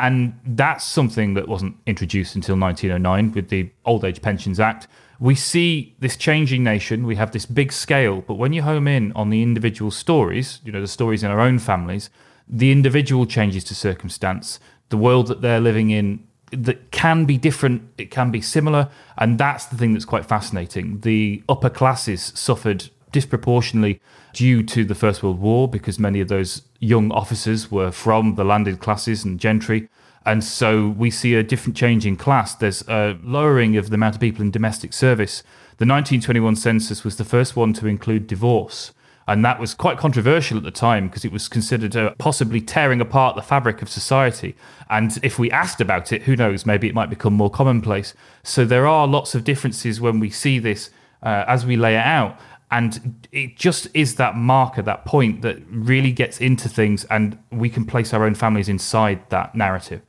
And 0.00 0.38
that's 0.44 0.84
something 0.84 1.34
that 1.34 1.48
wasn't 1.48 1.76
introduced 1.86 2.34
until 2.36 2.56
1909 2.56 3.32
with 3.32 3.48
the 3.48 3.70
Old 3.84 4.04
Age 4.04 4.22
Pensions 4.22 4.60
Act. 4.60 4.86
We 5.20 5.34
see 5.34 5.96
this 5.98 6.16
changing 6.16 6.62
nation, 6.62 7.04
we 7.04 7.16
have 7.16 7.32
this 7.32 7.44
big 7.46 7.72
scale, 7.72 8.20
but 8.20 8.34
when 8.34 8.52
you 8.52 8.62
home 8.62 8.86
in 8.86 9.12
on 9.12 9.30
the 9.30 9.42
individual 9.42 9.90
stories, 9.90 10.60
you 10.64 10.70
know, 10.70 10.80
the 10.80 10.86
stories 10.86 11.24
in 11.24 11.30
our 11.30 11.40
own 11.40 11.58
families, 11.58 12.08
the 12.46 12.70
individual 12.70 13.26
changes 13.26 13.64
to 13.64 13.74
circumstance, 13.74 14.60
the 14.90 14.96
world 14.96 15.26
that 15.26 15.40
they're 15.40 15.60
living 15.60 15.90
in 15.90 16.24
that 16.52 16.90
can 16.92 17.24
be 17.24 17.36
different, 17.36 17.82
it 17.98 18.10
can 18.10 18.30
be 18.30 18.40
similar, 18.40 18.88
and 19.18 19.38
that's 19.38 19.66
the 19.66 19.76
thing 19.76 19.92
that's 19.92 20.04
quite 20.04 20.24
fascinating. 20.24 21.00
The 21.00 21.42
upper 21.48 21.68
classes 21.68 22.32
suffered 22.34 22.88
disproportionately 23.12 24.00
due 24.32 24.62
to 24.62 24.84
the 24.84 24.94
First 24.94 25.22
World 25.22 25.40
War 25.40 25.68
because 25.68 25.98
many 25.98 26.20
of 26.20 26.28
those 26.28 26.62
young 26.78 27.10
officers 27.10 27.70
were 27.70 27.90
from 27.90 28.36
the 28.36 28.44
landed 28.44 28.78
classes 28.80 29.24
and 29.24 29.40
gentry. 29.40 29.88
And 30.28 30.44
so 30.44 30.90
we 30.90 31.10
see 31.10 31.34
a 31.34 31.42
different 31.42 31.74
change 31.74 32.04
in 32.04 32.14
class. 32.14 32.54
There's 32.54 32.86
a 32.86 33.18
lowering 33.22 33.78
of 33.78 33.88
the 33.88 33.94
amount 33.94 34.14
of 34.14 34.20
people 34.20 34.42
in 34.42 34.50
domestic 34.50 34.92
service. 34.92 35.40
The 35.78 35.86
1921 35.86 36.54
census 36.56 37.02
was 37.02 37.16
the 37.16 37.24
first 37.24 37.56
one 37.56 37.72
to 37.72 37.86
include 37.86 38.26
divorce. 38.26 38.92
And 39.26 39.42
that 39.46 39.58
was 39.58 39.72
quite 39.72 39.96
controversial 39.96 40.58
at 40.58 40.64
the 40.64 40.70
time 40.70 41.08
because 41.08 41.24
it 41.24 41.32
was 41.32 41.48
considered 41.48 41.96
uh, 41.96 42.12
possibly 42.18 42.60
tearing 42.60 43.00
apart 43.00 43.36
the 43.36 43.42
fabric 43.42 43.80
of 43.80 43.88
society. 43.88 44.54
And 44.90 45.18
if 45.22 45.38
we 45.38 45.50
asked 45.50 45.80
about 45.80 46.12
it, 46.12 46.24
who 46.24 46.36
knows, 46.36 46.66
maybe 46.66 46.88
it 46.88 46.94
might 46.94 47.08
become 47.08 47.32
more 47.32 47.48
commonplace. 47.48 48.12
So 48.42 48.66
there 48.66 48.86
are 48.86 49.06
lots 49.06 49.34
of 49.34 49.44
differences 49.44 49.98
when 49.98 50.20
we 50.20 50.28
see 50.28 50.58
this 50.58 50.90
uh, 51.22 51.44
as 51.48 51.64
we 51.64 51.78
lay 51.78 51.94
it 51.94 52.04
out. 52.04 52.38
And 52.70 53.26
it 53.32 53.56
just 53.56 53.88
is 53.94 54.16
that 54.16 54.36
marker, 54.36 54.82
that 54.82 55.06
point 55.06 55.40
that 55.40 55.56
really 55.70 56.12
gets 56.12 56.38
into 56.38 56.68
things, 56.68 57.06
and 57.06 57.38
we 57.50 57.70
can 57.70 57.86
place 57.86 58.12
our 58.12 58.24
own 58.24 58.34
families 58.34 58.68
inside 58.68 59.22
that 59.30 59.54
narrative. 59.54 60.02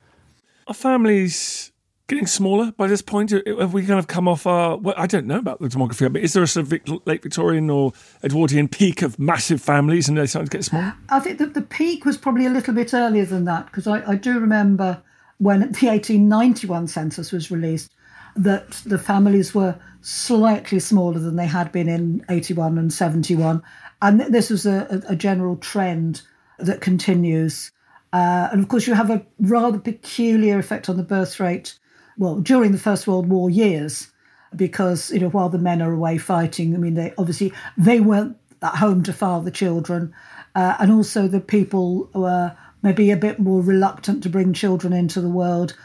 Are 0.69 0.73
families 0.75 1.71
getting 2.07 2.27
smaller 2.27 2.71
by 2.73 2.85
this 2.85 3.01
point? 3.01 3.31
Have 3.31 3.73
we 3.73 3.83
kind 3.87 3.97
of 3.97 4.05
come 4.05 4.27
off 4.27 4.45
our? 4.45 4.77
Well, 4.77 4.93
I 4.95 5.07
don't 5.07 5.25
know 5.25 5.39
about 5.39 5.59
the 5.59 5.67
demography, 5.67 6.13
but 6.13 6.21
is 6.21 6.33
there 6.33 6.43
a 6.43 6.47
sort 6.47 6.71
of 6.71 7.07
late 7.07 7.23
Victorian 7.23 7.71
or 7.71 7.91
Edwardian 8.23 8.67
peak 8.67 9.01
of 9.01 9.17
massive 9.17 9.63
families, 9.63 10.07
and 10.07 10.15
they 10.15 10.27
starting 10.27 10.47
to 10.47 10.57
get 10.57 10.63
smaller? 10.63 10.93
I 11.09 11.21
think 11.21 11.39
that 11.39 11.55
the 11.55 11.63
peak 11.63 12.05
was 12.05 12.19
probably 12.19 12.45
a 12.45 12.51
little 12.51 12.75
bit 12.75 12.93
earlier 12.93 13.25
than 13.25 13.45
that 13.45 13.65
because 13.65 13.87
I, 13.87 14.11
I 14.11 14.13
do 14.13 14.39
remember 14.39 15.01
when 15.39 15.61
the 15.61 15.87
1891 15.87 16.87
census 16.87 17.31
was 17.31 17.49
released 17.49 17.91
that 18.35 18.69
the 18.85 18.99
families 18.99 19.55
were 19.55 19.75
slightly 20.01 20.79
smaller 20.79 21.17
than 21.17 21.35
they 21.35 21.47
had 21.47 21.71
been 21.71 21.89
in 21.89 22.23
81 22.29 22.77
and 22.77 22.93
71. 22.93 23.63
And 24.03 24.19
this 24.19 24.51
was 24.51 24.67
a, 24.67 25.01
a 25.09 25.15
general 25.15 25.57
trend 25.57 26.21
that 26.59 26.79
continues. 26.79 27.71
Uh, 28.11 28.49
and 28.51 28.61
of 28.61 28.67
course, 28.67 28.87
you 28.87 28.93
have 28.93 29.09
a 29.09 29.25
rather 29.39 29.77
peculiar 29.77 30.57
effect 30.57 30.89
on 30.89 30.97
the 30.97 31.03
birth 31.03 31.39
rate, 31.39 31.77
well, 32.17 32.39
during 32.39 32.71
the 32.71 32.79
First 32.79 33.07
World 33.07 33.29
War 33.29 33.49
years, 33.49 34.11
because, 34.55 35.11
you 35.11 35.19
know, 35.19 35.29
while 35.29 35.49
the 35.49 35.59
men 35.59 35.81
are 35.81 35.93
away 35.93 36.17
fighting, 36.17 36.73
I 36.73 36.77
mean, 36.77 36.95
they 36.95 37.13
obviously, 37.17 37.53
they 37.77 37.99
weren't 37.99 38.35
at 38.61 38.75
home 38.75 39.03
to 39.03 39.13
father 39.13 39.51
children. 39.51 40.13
Uh, 40.55 40.75
and 40.79 40.91
also 40.91 41.27
the 41.27 41.39
people 41.39 42.09
were 42.13 42.55
maybe 42.81 43.11
a 43.11 43.17
bit 43.17 43.39
more 43.39 43.61
reluctant 43.61 44.23
to 44.23 44.29
bring 44.29 44.53
children 44.53 44.93
into 44.93 45.21
the 45.21 45.29
world 45.29 45.77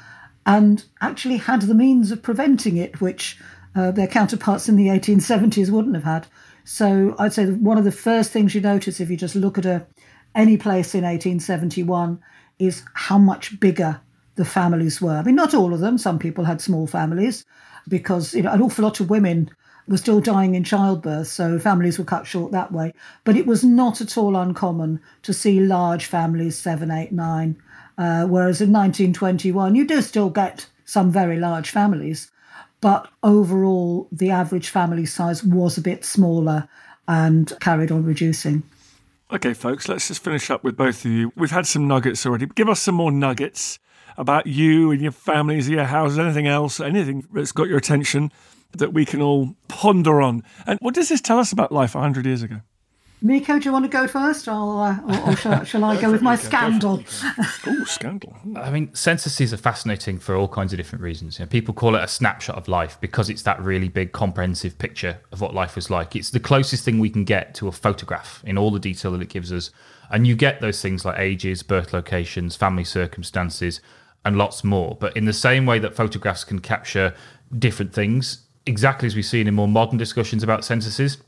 and 0.46 0.84
actually 1.00 1.36
had 1.36 1.62
the 1.62 1.74
means 1.74 2.10
of 2.10 2.22
preventing 2.22 2.76
it, 2.76 3.00
which 3.00 3.38
uh, 3.74 3.90
their 3.90 4.06
counterparts 4.06 4.68
in 4.68 4.76
the 4.76 4.88
1870s 4.88 5.70
wouldn't 5.70 5.94
have 5.94 6.04
had. 6.04 6.26
So 6.64 7.14
I'd 7.18 7.32
say 7.32 7.46
one 7.46 7.78
of 7.78 7.84
the 7.84 7.92
first 7.92 8.30
things 8.30 8.54
you 8.54 8.60
notice 8.60 9.00
if 9.00 9.10
you 9.10 9.16
just 9.16 9.34
look 9.34 9.58
at 9.58 9.66
a, 9.66 9.86
any 10.34 10.56
place 10.56 10.94
in 10.94 11.04
1871 11.04 12.20
is 12.58 12.82
how 12.94 13.18
much 13.18 13.58
bigger 13.60 14.00
the 14.36 14.44
families 14.44 15.00
were. 15.00 15.16
I 15.16 15.22
mean, 15.22 15.34
not 15.34 15.54
all 15.54 15.72
of 15.72 15.80
them. 15.80 15.98
Some 15.98 16.18
people 16.18 16.44
had 16.44 16.60
small 16.60 16.86
families 16.86 17.44
because 17.88 18.34
you 18.34 18.42
know 18.42 18.52
an 18.52 18.62
awful 18.62 18.84
lot 18.84 19.00
of 19.00 19.10
women 19.10 19.50
were 19.86 19.96
still 19.96 20.20
dying 20.20 20.54
in 20.54 20.64
childbirth, 20.64 21.26
so 21.26 21.58
families 21.58 21.98
were 21.98 22.04
cut 22.04 22.26
short 22.26 22.52
that 22.52 22.72
way. 22.72 22.92
But 23.24 23.36
it 23.36 23.46
was 23.46 23.62
not 23.62 24.00
at 24.00 24.16
all 24.16 24.34
uncommon 24.36 25.00
to 25.22 25.32
see 25.32 25.60
large 25.60 26.06
families, 26.06 26.56
seven, 26.56 26.90
eight, 26.90 27.12
nine. 27.12 27.56
Uh, 27.98 28.26
whereas 28.26 28.60
in 28.60 28.72
1921, 28.72 29.74
you 29.74 29.86
do 29.86 30.00
still 30.00 30.30
get 30.30 30.66
some 30.84 31.10
very 31.10 31.38
large 31.38 31.70
families, 31.70 32.30
but 32.80 33.08
overall, 33.22 34.08
the 34.10 34.30
average 34.30 34.68
family 34.68 35.06
size 35.06 35.44
was 35.44 35.78
a 35.78 35.82
bit 35.82 36.04
smaller 36.04 36.68
and 37.06 37.52
carried 37.60 37.92
on 37.92 38.04
reducing. 38.04 38.62
Okay, 39.32 39.54
folks, 39.54 39.88
let's 39.88 40.08
just 40.08 40.22
finish 40.22 40.50
up 40.50 40.62
with 40.62 40.76
both 40.76 41.04
of 41.04 41.10
you. 41.10 41.32
We've 41.34 41.50
had 41.50 41.66
some 41.66 41.88
nuggets 41.88 42.26
already. 42.26 42.46
Give 42.46 42.68
us 42.68 42.80
some 42.80 42.94
more 42.94 43.10
nuggets 43.10 43.78
about 44.18 44.46
you 44.46 44.90
and 44.90 45.00
your 45.00 45.12
families, 45.12 45.68
your 45.68 45.84
houses, 45.84 46.18
anything 46.18 46.46
else, 46.46 46.78
anything 46.78 47.24
that's 47.32 47.50
got 47.50 47.66
your 47.68 47.78
attention 47.78 48.30
that 48.72 48.92
we 48.92 49.04
can 49.04 49.22
all 49.22 49.56
ponder 49.68 50.20
on. 50.20 50.42
And 50.66 50.78
what 50.82 50.94
does 50.94 51.08
this 51.08 51.22
tell 51.22 51.38
us 51.38 51.52
about 51.52 51.72
life 51.72 51.94
100 51.94 52.26
years 52.26 52.42
ago? 52.42 52.60
Myko, 53.24 53.58
do 53.58 53.64
you 53.64 53.72
want 53.72 53.86
to 53.86 53.88
go 53.90 54.06
first, 54.06 54.48
or, 54.48 54.52
uh, 54.52 55.00
or, 55.00 55.30
or 55.30 55.36
shall, 55.36 55.64
shall, 55.64 55.82
I 55.82 55.98
go 55.98 56.12
with 56.12 56.20
my 56.20 56.36
scandal? 56.36 57.02
oh, 57.66 57.84
scandal! 57.86 58.36
I 58.56 58.70
mean, 58.70 58.94
censuses 58.94 59.54
are 59.54 59.56
fascinating 59.56 60.18
for 60.18 60.36
all 60.36 60.46
kinds 60.46 60.74
of 60.74 60.76
different 60.76 61.02
reasons. 61.02 61.38
You 61.38 61.46
know, 61.46 61.48
people 61.48 61.72
call 61.72 61.96
it 61.96 62.04
a 62.04 62.08
snapshot 62.08 62.56
of 62.56 62.68
life 62.68 62.98
because 63.00 63.30
it's 63.30 63.40
that 63.42 63.58
really 63.62 63.88
big, 63.88 64.12
comprehensive 64.12 64.76
picture 64.76 65.20
of 65.32 65.40
what 65.40 65.54
life 65.54 65.74
was 65.74 65.88
like. 65.88 66.14
It's 66.14 66.28
the 66.28 66.40
closest 66.40 66.84
thing 66.84 66.98
we 66.98 67.08
can 67.08 67.24
get 67.24 67.54
to 67.54 67.68
a 67.68 67.72
photograph 67.72 68.42
in 68.44 68.58
all 68.58 68.70
the 68.70 68.78
detail 68.78 69.12
that 69.12 69.22
it 69.22 69.30
gives 69.30 69.50
us, 69.50 69.70
and 70.10 70.26
you 70.26 70.36
get 70.36 70.60
those 70.60 70.82
things 70.82 71.06
like 71.06 71.18
ages, 71.18 71.62
birth 71.62 71.94
locations, 71.94 72.56
family 72.56 72.84
circumstances, 72.84 73.80
and 74.26 74.36
lots 74.36 74.62
more. 74.62 74.98
But 75.00 75.16
in 75.16 75.24
the 75.24 75.32
same 75.32 75.64
way 75.64 75.78
that 75.78 75.96
photographs 75.96 76.44
can 76.44 76.58
capture 76.58 77.14
different 77.58 77.94
things, 77.94 78.44
exactly 78.66 79.06
as 79.06 79.16
we've 79.16 79.24
seen 79.24 79.48
in 79.48 79.54
more 79.54 79.68
modern 79.68 79.96
discussions 79.96 80.42
about 80.42 80.62
censuses 80.62 81.22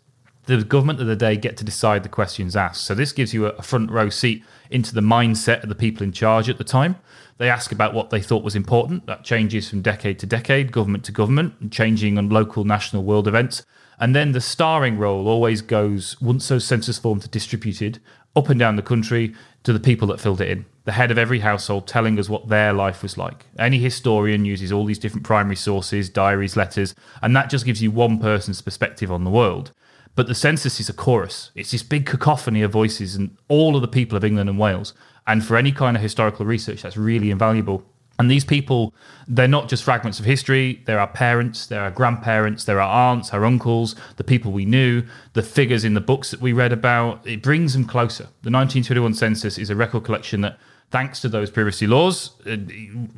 the 0.47 0.65
government 0.65 1.01
of 1.01 1.07
the 1.07 1.17
day 1.17 1.37
get 1.37 1.57
to 1.59 1.65
decide 1.65 2.03
the 2.03 2.09
questions 2.09 2.57
asked. 2.57 2.85
So 2.85 2.95
this 2.95 3.13
gives 3.13 3.35
you 3.35 3.47
a 3.47 3.63
front 3.63 3.91
row 3.91 4.09
seat 4.09 4.45
into 4.71 4.95
the 4.95 5.01
mindset 5.01 5.63
of 5.63 5.69
the 5.69 5.75
people 5.75 6.03
in 6.03 6.13
charge 6.13 6.49
at 6.49 6.59
the 6.59 6.65
time. 6.65 6.97
They 7.39 7.51
ask 7.51 7.73
about 7.73 7.93
what 7.93 8.11
they 8.11 8.23
thought 8.23 8.45
was 8.45 8.57
important. 8.57 9.07
That 9.07 9.25
changes 9.25 9.69
from 9.69 9.83
decade 9.83 10.19
to 10.21 10.27
decade, 10.27 10.73
government 10.73 11.05
to 11.05 11.13
government, 11.13 11.71
changing 11.71 12.17
on 12.17 12.31
local, 12.31 12.65
national, 12.65 13.05
world 13.05 13.29
events. 13.29 13.65
And 13.99 14.15
then 14.15 14.33
the 14.33 14.41
starring 14.41 14.99
role 14.99 15.29
always 15.29 15.63
goes, 15.63 16.21
once 16.21 16.49
those 16.49 16.65
census 16.65 16.99
forms 16.99 17.25
are 17.25 17.29
distributed, 17.29 18.01
up 18.35 18.49
and 18.49 18.59
down 18.59 18.77
the 18.77 18.83
country 18.83 19.35
to 19.65 19.73
the 19.73 19.81
people 19.81 20.07
that 20.09 20.21
filled 20.21 20.41
it 20.41 20.51
in. 20.51 20.67
The 20.85 20.93
head 20.93 21.11
of 21.11 21.19
every 21.19 21.41
household 21.41 21.89
telling 21.89 22.19
us 22.19 22.29
what 22.29 22.49
their 22.49 22.73
life 22.73 23.03
was 23.03 23.19
like. 23.19 23.47
Any 23.59 23.79
historian 23.79 24.45
uses 24.45 24.71
all 24.71 24.85
these 24.85 24.99
different 24.99 25.27
primary 25.27 25.57
sources, 25.57 26.09
diaries, 26.09 26.57
letters, 26.57 26.95
and 27.23 27.35
that 27.35 27.51
just 27.51 27.65
gives 27.65 27.83
you 27.83 27.91
one 27.91 28.21
person's 28.21 28.61
perspective 28.61 29.11
on 29.11 29.25
the 29.25 29.31
world. 29.31 29.73
But 30.17 30.27
the 30.27 30.35
census 30.35 30.81
is 30.81 30.89
a 30.89 30.95
chorus. 30.95 31.53
It's 31.55 31.71
this 31.71 31.83
big 31.83 32.07
cacophony 32.07 32.63
of 32.63 32.73
voices 32.73 33.15
and 33.15 33.37
all 33.49 33.77
of 33.77 33.83
the 33.83 33.89
people 33.89 34.17
of 34.17 34.25
England 34.25 34.49
and 34.49 34.59
Wales. 34.59 34.95
And 35.27 35.45
for 35.45 35.57
any 35.57 35.73
kind 35.73 35.97
of 35.97 36.03
historical 36.03 36.47
research, 36.47 36.83
that's 36.83 36.97
really 36.97 37.31
invaluable. 37.31 37.85
And 38.19 38.31
these 38.31 38.45
people, 38.45 38.95
they're 39.29 39.47
not 39.47 39.69
just 39.69 39.85
fragments 39.85 40.19
of 40.19 40.25
history. 40.25 40.83
They're 40.87 40.99
our 40.99 41.07
parents, 41.07 41.67
they're 41.67 41.83
our 41.83 41.91
grandparents, 41.91 42.65
they're 42.65 42.81
our 42.81 43.13
aunts, 43.13 43.35
our 43.35 43.45
uncles, 43.45 43.95
the 44.17 44.25
people 44.25 44.53
we 44.53 44.65
knew, 44.65 45.03
the 45.35 45.43
figures 45.43 45.85
in 45.85 45.93
the 45.93 46.01
books 46.01 46.31
that 46.31 46.41
we 46.41 46.55
read 46.55 46.73
about. 46.73 47.27
It 47.27 47.43
brings 47.43 47.75
them 47.75 47.85
closer. 47.85 48.25
The 48.43 48.51
1921 48.51 49.13
census 49.15 49.59
is 49.59 49.69
a 49.69 49.77
record 49.77 50.05
collection 50.05 50.41
that, 50.41 50.59
thanks 50.91 51.21
to 51.21 51.29
those 51.29 51.51
privacy 51.51 51.87
laws, 51.87 52.33
uh, 52.47 52.57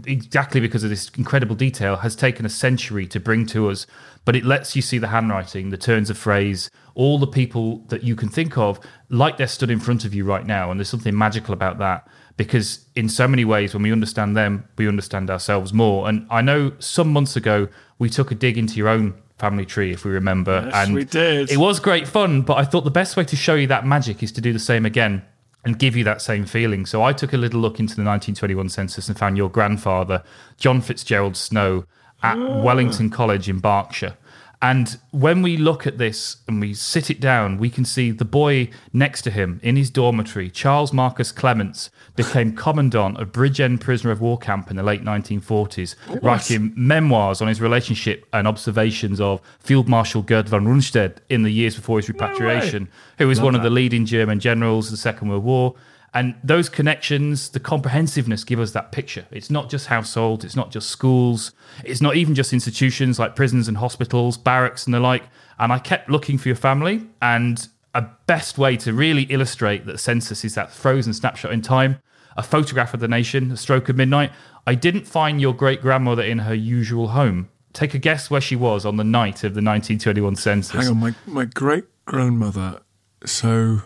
exactly 0.07 0.61
because 0.61 0.85
of 0.85 0.91
this 0.91 1.11
incredible 1.17 1.55
detail, 1.55 1.97
has 1.97 2.17
taken 2.17 2.47
a 2.47 2.49
century 2.49 3.07
to 3.07 3.21
bring 3.21 3.47
to 3.47 3.69
us. 3.69 3.87
But 4.25 4.37
it 4.37 4.45
lets 4.45 4.77
you 4.77 4.83
see 4.83 4.99
the 4.99 5.09
handwriting, 5.09 5.71
the 5.71 5.77
turns 5.77 6.11
of 6.11 6.19
phrase, 6.19 6.71
all 6.95 7.19
the 7.19 7.27
people 7.27 7.79
that 7.89 8.03
you 8.03 8.15
can 8.17 8.29
think 8.29 8.59
of 8.59 8.79
like 9.09 9.37
they're 9.37 9.47
stood 9.47 9.71
in 9.71 9.81
front 9.81 10.05
of 10.05 10.15
you 10.15 10.25
right 10.25 10.47
now. 10.47 10.71
And 10.71 10.79
there's 10.79 10.89
something 10.89 11.17
magical 11.17 11.55
about 11.55 11.79
that 11.79 12.07
because, 12.37 12.87
in 12.95 13.09
so 13.09 13.27
many 13.27 13.45
ways, 13.45 13.75
when 13.75 13.83
we 13.83 13.93
understand 13.93 14.37
them, 14.37 14.69
we 14.77 14.87
understand 14.87 15.31
ourselves 15.31 15.73
more. 15.73 16.09
And 16.09 16.27
I 16.31 16.43
know 16.43 16.73
some 16.79 17.13
months 17.13 17.37
ago 17.37 17.69
we 17.99 18.11
took 18.11 18.31
a 18.31 18.35
dig 18.35 18.59
into 18.59 18.77
your 18.77 18.89
own 18.89 19.15
family 19.39 19.65
tree, 19.65 19.93
if 19.93 20.05
we 20.05 20.11
remember. 20.11 20.63
Yes, 20.67 20.75
and 20.75 20.95
we 20.95 21.05
did. 21.05 21.51
It 21.51 21.59
was 21.59 21.81
great 21.81 22.07
fun, 22.07 22.43
but 22.43 22.59
I 22.59 22.65
thought 22.65 22.85
the 22.85 22.91
best 22.91 23.17
way 23.17 23.25
to 23.25 23.37
show 23.37 23.55
you 23.55 23.67
that 23.69 23.87
magic 23.87 24.23
is 24.23 24.33
to 24.33 24.41
do 24.41 24.53
the 24.53 24.59
same 24.59 24.85
again 24.85 25.23
and 25.65 25.79
give 25.79 25.97
you 25.97 26.05
that 26.05 26.23
same 26.23 26.47
feeling. 26.47 26.87
So 26.87 27.03
I 27.03 27.13
took 27.13 27.33
a 27.33 27.37
little 27.37 27.61
look 27.61 27.81
into 27.81 27.95
the 27.97 28.03
1921 28.03 28.69
census 28.69 29.09
and 29.09 29.19
found 29.19 29.37
your 29.37 29.51
grandfather, 29.51 30.23
John 30.57 30.81
Fitzgerald 30.81 31.37
Snow, 31.37 31.85
at 32.23 32.37
Ah. 32.39 32.63
Wellington 32.63 33.11
College 33.11 33.49
in 33.49 33.59
Berkshire. 33.59 34.17
And 34.61 34.99
when 35.13 35.43
we 35.43 35.57
look 35.57 35.87
at 35.87 35.99
this 35.99 36.39
and 36.49 36.61
we 36.61 36.75
sit 36.75 37.11
it 37.11 37.21
down, 37.21 37.59
we 37.59 37.71
can 37.71 37.85
see 37.85 38.11
the 38.11 38.25
boy 38.25 38.71
next 38.93 39.23
to 39.23 39.31
him 39.31 39.61
in 39.63 39.77
his 39.77 39.89
dormitory, 39.89 40.51
Charles 40.51 40.93
Marcus 40.93 41.31
Clements, 41.31 41.91
became 42.17 42.57
commandant 42.57 43.19
of 43.19 43.31
Bridgend 43.31 43.81
prisoner 43.81 44.11
of 44.11 44.21
war 44.21 44.37
camp 44.37 44.69
in 44.69 44.77
the 44.77 44.83
late 44.83 45.05
1940s, 45.05 45.95
writing 46.23 46.73
memoirs 46.77 47.41
on 47.41 47.47
his 47.47 47.61
relationship 47.61 48.27
and 48.33 48.49
observations 48.49 49.21
of 49.21 49.41
Field 49.61 49.89
Marshal 49.89 50.23
Gerd 50.23 50.49
von 50.49 50.67
Rundstedt 50.67 51.19
in 51.29 51.45
the 51.45 51.51
years 51.51 51.77
before 51.77 51.99
his 51.99 52.09
repatriation, 52.09 52.89
who 53.19 53.29
was 53.29 53.39
Love 53.39 53.45
one 53.45 53.55
of 53.55 53.63
the 53.63 53.71
leading 53.71 54.05
German 54.05 54.41
generals 54.41 54.87
of 54.87 54.91
the 54.93 54.97
Second 54.97 55.29
World 55.29 55.45
War. 55.45 55.75
And 56.15 56.37
those 56.43 56.69
connections, 56.69 57.51
the 57.51 57.61
comprehensiveness 57.61 58.45
give 58.45 58.61
us 58.61 58.73
that 58.73 58.93
picture. 58.93 59.27
It's 59.31 59.51
not 59.51 59.69
just 59.69 59.89
households, 59.89 60.45
it's 60.45 60.57
not 60.57 60.71
just 60.71 60.89
schools, 60.89 61.53
it's 61.85 62.01
not 62.01 62.17
even 62.17 62.35
just 62.35 62.53
institutions 62.53 63.19
like 63.19 63.37
prisons 63.37 63.69
and 63.69 63.77
hospitals, 63.77 64.39
barracks 64.39 64.87
and 64.87 64.95
the 64.95 65.01
like. 65.01 65.25
And 65.59 65.73
I 65.73 65.79
kept 65.79 66.09
looking 66.09 66.39
for 66.39 66.49
your 66.49 66.57
family, 66.57 67.07
and 67.21 67.69
a 67.95 68.03
best 68.27 68.59
way 68.59 68.77
to 68.77 68.93
really 68.93 69.25
illustrate 69.25 69.87
that 69.87 69.99
census 69.99 70.45
is 70.45 70.55
that 70.55 70.71
frozen 70.71 71.13
snapshot 71.13 71.53
in 71.53 71.63
time, 71.63 71.99
a 72.37 72.43
photograph 72.43 72.95
of 72.95 73.01
the 73.01 73.09
nation, 73.09 73.51
a 73.51 73.57
stroke 73.57 73.89
of 73.89 73.97
midnight. 73.97 74.31
I 74.67 74.75
didn't 74.75 75.07
find 75.07 75.41
your 75.41 75.55
great 75.55 75.83
grandmother 75.83 76.23
in 76.23 76.41
her 76.41 76.55
usual 76.55 77.09
home. 77.09 77.49
Take 77.73 77.95
a 77.95 77.99
guess 77.99 78.31
where 78.31 78.41
she 78.41 78.57
was 78.57 78.87
on 78.87 78.97
the 78.97 79.05
night 79.05 79.45
of 79.45 79.55
the 79.55 79.63
1921 79.63 80.37
census. 80.37 80.73
Hang 80.73 80.89
on, 80.89 80.97
my, 80.99 81.15
my 81.27 81.45
great 81.45 81.85
grandmother. 82.05 82.81
So, 83.25 83.83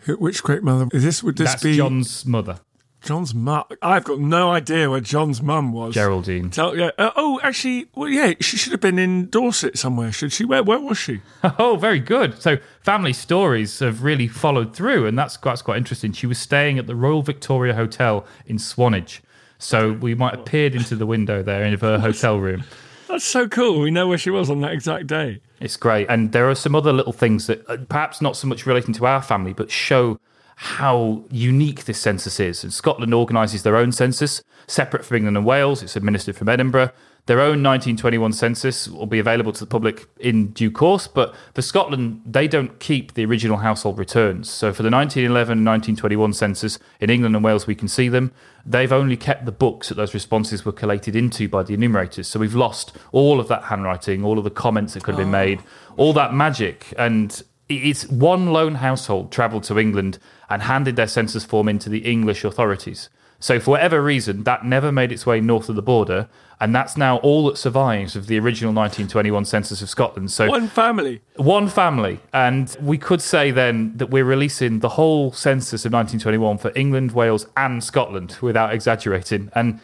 who- 0.00 0.16
which 0.16 0.42
great 0.42 0.62
mother? 0.62 0.88
Is 0.92 1.02
this 1.04 1.22
would 1.22 1.36
this 1.36 1.50
That's 1.52 1.62
be 1.62 1.76
John's 1.76 2.24
mother, 2.26 2.60
John's 3.02 3.34
mum? 3.34 3.64
I've 3.82 4.04
got 4.04 4.20
no 4.20 4.50
idea 4.50 4.90
where 4.90 5.00
John's 5.00 5.40
mum 5.40 5.72
was. 5.72 5.94
Geraldine. 5.94 6.50
Tell, 6.50 6.76
yeah. 6.76 6.90
Uh, 6.98 7.10
oh, 7.16 7.40
actually, 7.42 7.86
well, 7.94 8.08
yeah, 8.08 8.34
she 8.40 8.56
should 8.56 8.72
have 8.72 8.80
been 8.80 8.98
in 8.98 9.28
Dorset 9.30 9.78
somewhere. 9.78 10.12
Should 10.12 10.32
she? 10.32 10.44
Where? 10.44 10.62
Where 10.62 10.78
was 10.80 10.98
she? 10.98 11.20
Oh, 11.58 11.76
very 11.76 11.98
good. 12.00 12.40
So 12.42 12.58
family 12.82 13.12
stories 13.12 13.78
have 13.78 14.02
really 14.02 14.28
followed 14.28 14.74
through, 14.74 15.06
and 15.06 15.18
that's 15.18 15.36
quite, 15.36 15.52
that's 15.52 15.62
quite 15.62 15.78
interesting. 15.78 16.12
She 16.12 16.26
was 16.26 16.38
staying 16.38 16.78
at 16.78 16.86
the 16.86 16.94
Royal 16.94 17.22
Victoria 17.22 17.74
Hotel 17.74 18.26
in 18.46 18.58
Swanage. 18.58 19.22
So 19.58 19.92
we 19.92 20.14
might 20.14 20.34
have 20.36 20.44
peered 20.46 20.74
into 20.74 20.96
the 20.96 21.04
window 21.06 21.42
there 21.42 21.62
in 21.64 21.78
her 21.78 21.98
hotel 21.98 22.38
room. 22.38 22.64
That's 23.10 23.24
so 23.24 23.48
cool. 23.48 23.80
We 23.80 23.90
know 23.90 24.06
where 24.06 24.18
she 24.18 24.30
was 24.30 24.48
on 24.50 24.60
that 24.60 24.72
exact 24.72 25.08
day. 25.08 25.40
It's 25.60 25.76
great. 25.76 26.06
And 26.08 26.30
there 26.30 26.48
are 26.48 26.54
some 26.54 26.76
other 26.76 26.92
little 26.92 27.12
things 27.12 27.48
that 27.48 27.68
uh, 27.68 27.78
perhaps 27.88 28.20
not 28.20 28.36
so 28.36 28.46
much 28.46 28.66
relating 28.66 28.94
to 28.94 29.06
our 29.06 29.20
family, 29.20 29.52
but 29.52 29.68
show 29.70 30.20
how 30.54 31.24
unique 31.30 31.86
this 31.86 31.98
census 31.98 32.38
is. 32.38 32.62
And 32.62 32.72
Scotland 32.72 33.12
organises 33.12 33.64
their 33.64 33.76
own 33.76 33.90
census, 33.90 34.44
separate 34.68 35.04
from 35.04 35.16
England 35.16 35.36
and 35.38 35.44
Wales. 35.44 35.82
It's 35.82 35.96
administered 35.96 36.36
from 36.36 36.48
Edinburgh. 36.48 36.90
Their 37.26 37.40
own 37.40 37.62
1921 37.62 38.32
census 38.32 38.88
will 38.88 39.06
be 39.06 39.18
available 39.18 39.52
to 39.52 39.60
the 39.60 39.66
public 39.66 40.06
in 40.18 40.52
due 40.52 40.70
course, 40.70 41.06
but 41.06 41.34
for 41.54 41.62
Scotland, 41.62 42.22
they 42.26 42.48
don't 42.48 42.80
keep 42.80 43.14
the 43.14 43.24
original 43.24 43.58
household 43.58 43.98
returns. 43.98 44.50
So 44.50 44.72
for 44.72 44.82
the 44.82 44.90
1911 44.90 45.58
and 45.58 45.66
1921 45.66 46.32
census 46.32 46.78
in 46.98 47.10
England 47.10 47.36
and 47.36 47.44
Wales, 47.44 47.66
we 47.66 47.74
can 47.74 47.88
see 47.88 48.08
them. 48.08 48.32
They've 48.66 48.92
only 48.92 49.16
kept 49.16 49.44
the 49.44 49.52
books 49.52 49.88
that 49.88 49.94
those 49.94 50.14
responses 50.14 50.64
were 50.64 50.72
collated 50.72 51.14
into 51.14 51.48
by 51.48 51.62
the 51.62 51.74
enumerators. 51.74 52.26
So 52.26 52.40
we've 52.40 52.54
lost 52.54 52.96
all 53.12 53.38
of 53.38 53.48
that 53.48 53.64
handwriting, 53.64 54.24
all 54.24 54.38
of 54.38 54.44
the 54.44 54.50
comments 54.50 54.94
that 54.94 55.04
could 55.04 55.14
have 55.14 55.20
been 55.20 55.28
oh. 55.28 55.44
made, 55.44 55.62
all 55.96 56.12
that 56.14 56.34
magic. 56.34 56.92
And 56.98 57.42
it's 57.68 58.08
one 58.08 58.52
lone 58.52 58.76
household 58.76 59.30
travelled 59.30 59.64
to 59.64 59.78
England 59.78 60.18
and 60.48 60.62
handed 60.62 60.96
their 60.96 61.06
census 61.06 61.44
form 61.44 61.68
into 61.68 61.88
the 61.88 62.00
English 62.00 62.44
authorities. 62.44 63.08
So, 63.42 63.58
for 63.58 63.70
whatever 63.70 64.02
reason, 64.02 64.44
that 64.44 64.66
never 64.66 64.92
made 64.92 65.12
its 65.12 65.24
way 65.24 65.40
north 65.40 65.70
of 65.70 65.76
the 65.76 65.82
border, 65.82 66.28
and 66.60 66.74
that's 66.74 66.96
now 66.96 67.16
all 67.18 67.46
that 67.46 67.56
survives 67.56 68.14
of 68.16 68.26
the 68.26 68.38
original 68.38 68.72
1921 68.72 69.44
census 69.46 69.80
of 69.80 69.88
Scotland. 69.88 70.30
So, 70.30 70.46
One 70.48 70.68
family. 70.68 71.22
one 71.36 71.68
family. 71.68 72.20
And 72.34 72.76
we 72.80 72.98
could 72.98 73.22
say 73.22 73.50
then 73.50 73.96
that 73.96 74.10
we're 74.10 74.24
releasing 74.26 74.80
the 74.80 74.90
whole 74.90 75.32
census 75.32 75.84
of 75.86 75.92
1921 75.92 76.58
for 76.58 76.70
England, 76.76 77.12
Wales, 77.12 77.46
and 77.56 77.82
Scotland 77.82 78.36
without 78.42 78.74
exaggerating. 78.74 79.50
And 79.54 79.80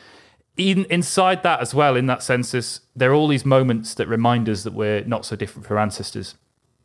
in, 0.59 0.85
inside 0.91 1.43
that 1.43 1.61
as 1.61 1.75
well, 1.75 1.97
in 1.97 2.07
that 2.07 2.23
census, 2.23 2.81
there 2.95 3.11
are 3.11 3.15
all 3.15 3.29
these 3.29 3.45
moments 3.47 3.95
that 3.95 4.07
remind 4.09 4.49
us 4.49 4.63
that 4.65 4.75
we're 4.75 5.03
not 5.05 5.25
so 5.25 5.35
different 5.37 5.67
from 5.67 5.77
our 5.79 5.83
ancestors. 5.83 6.35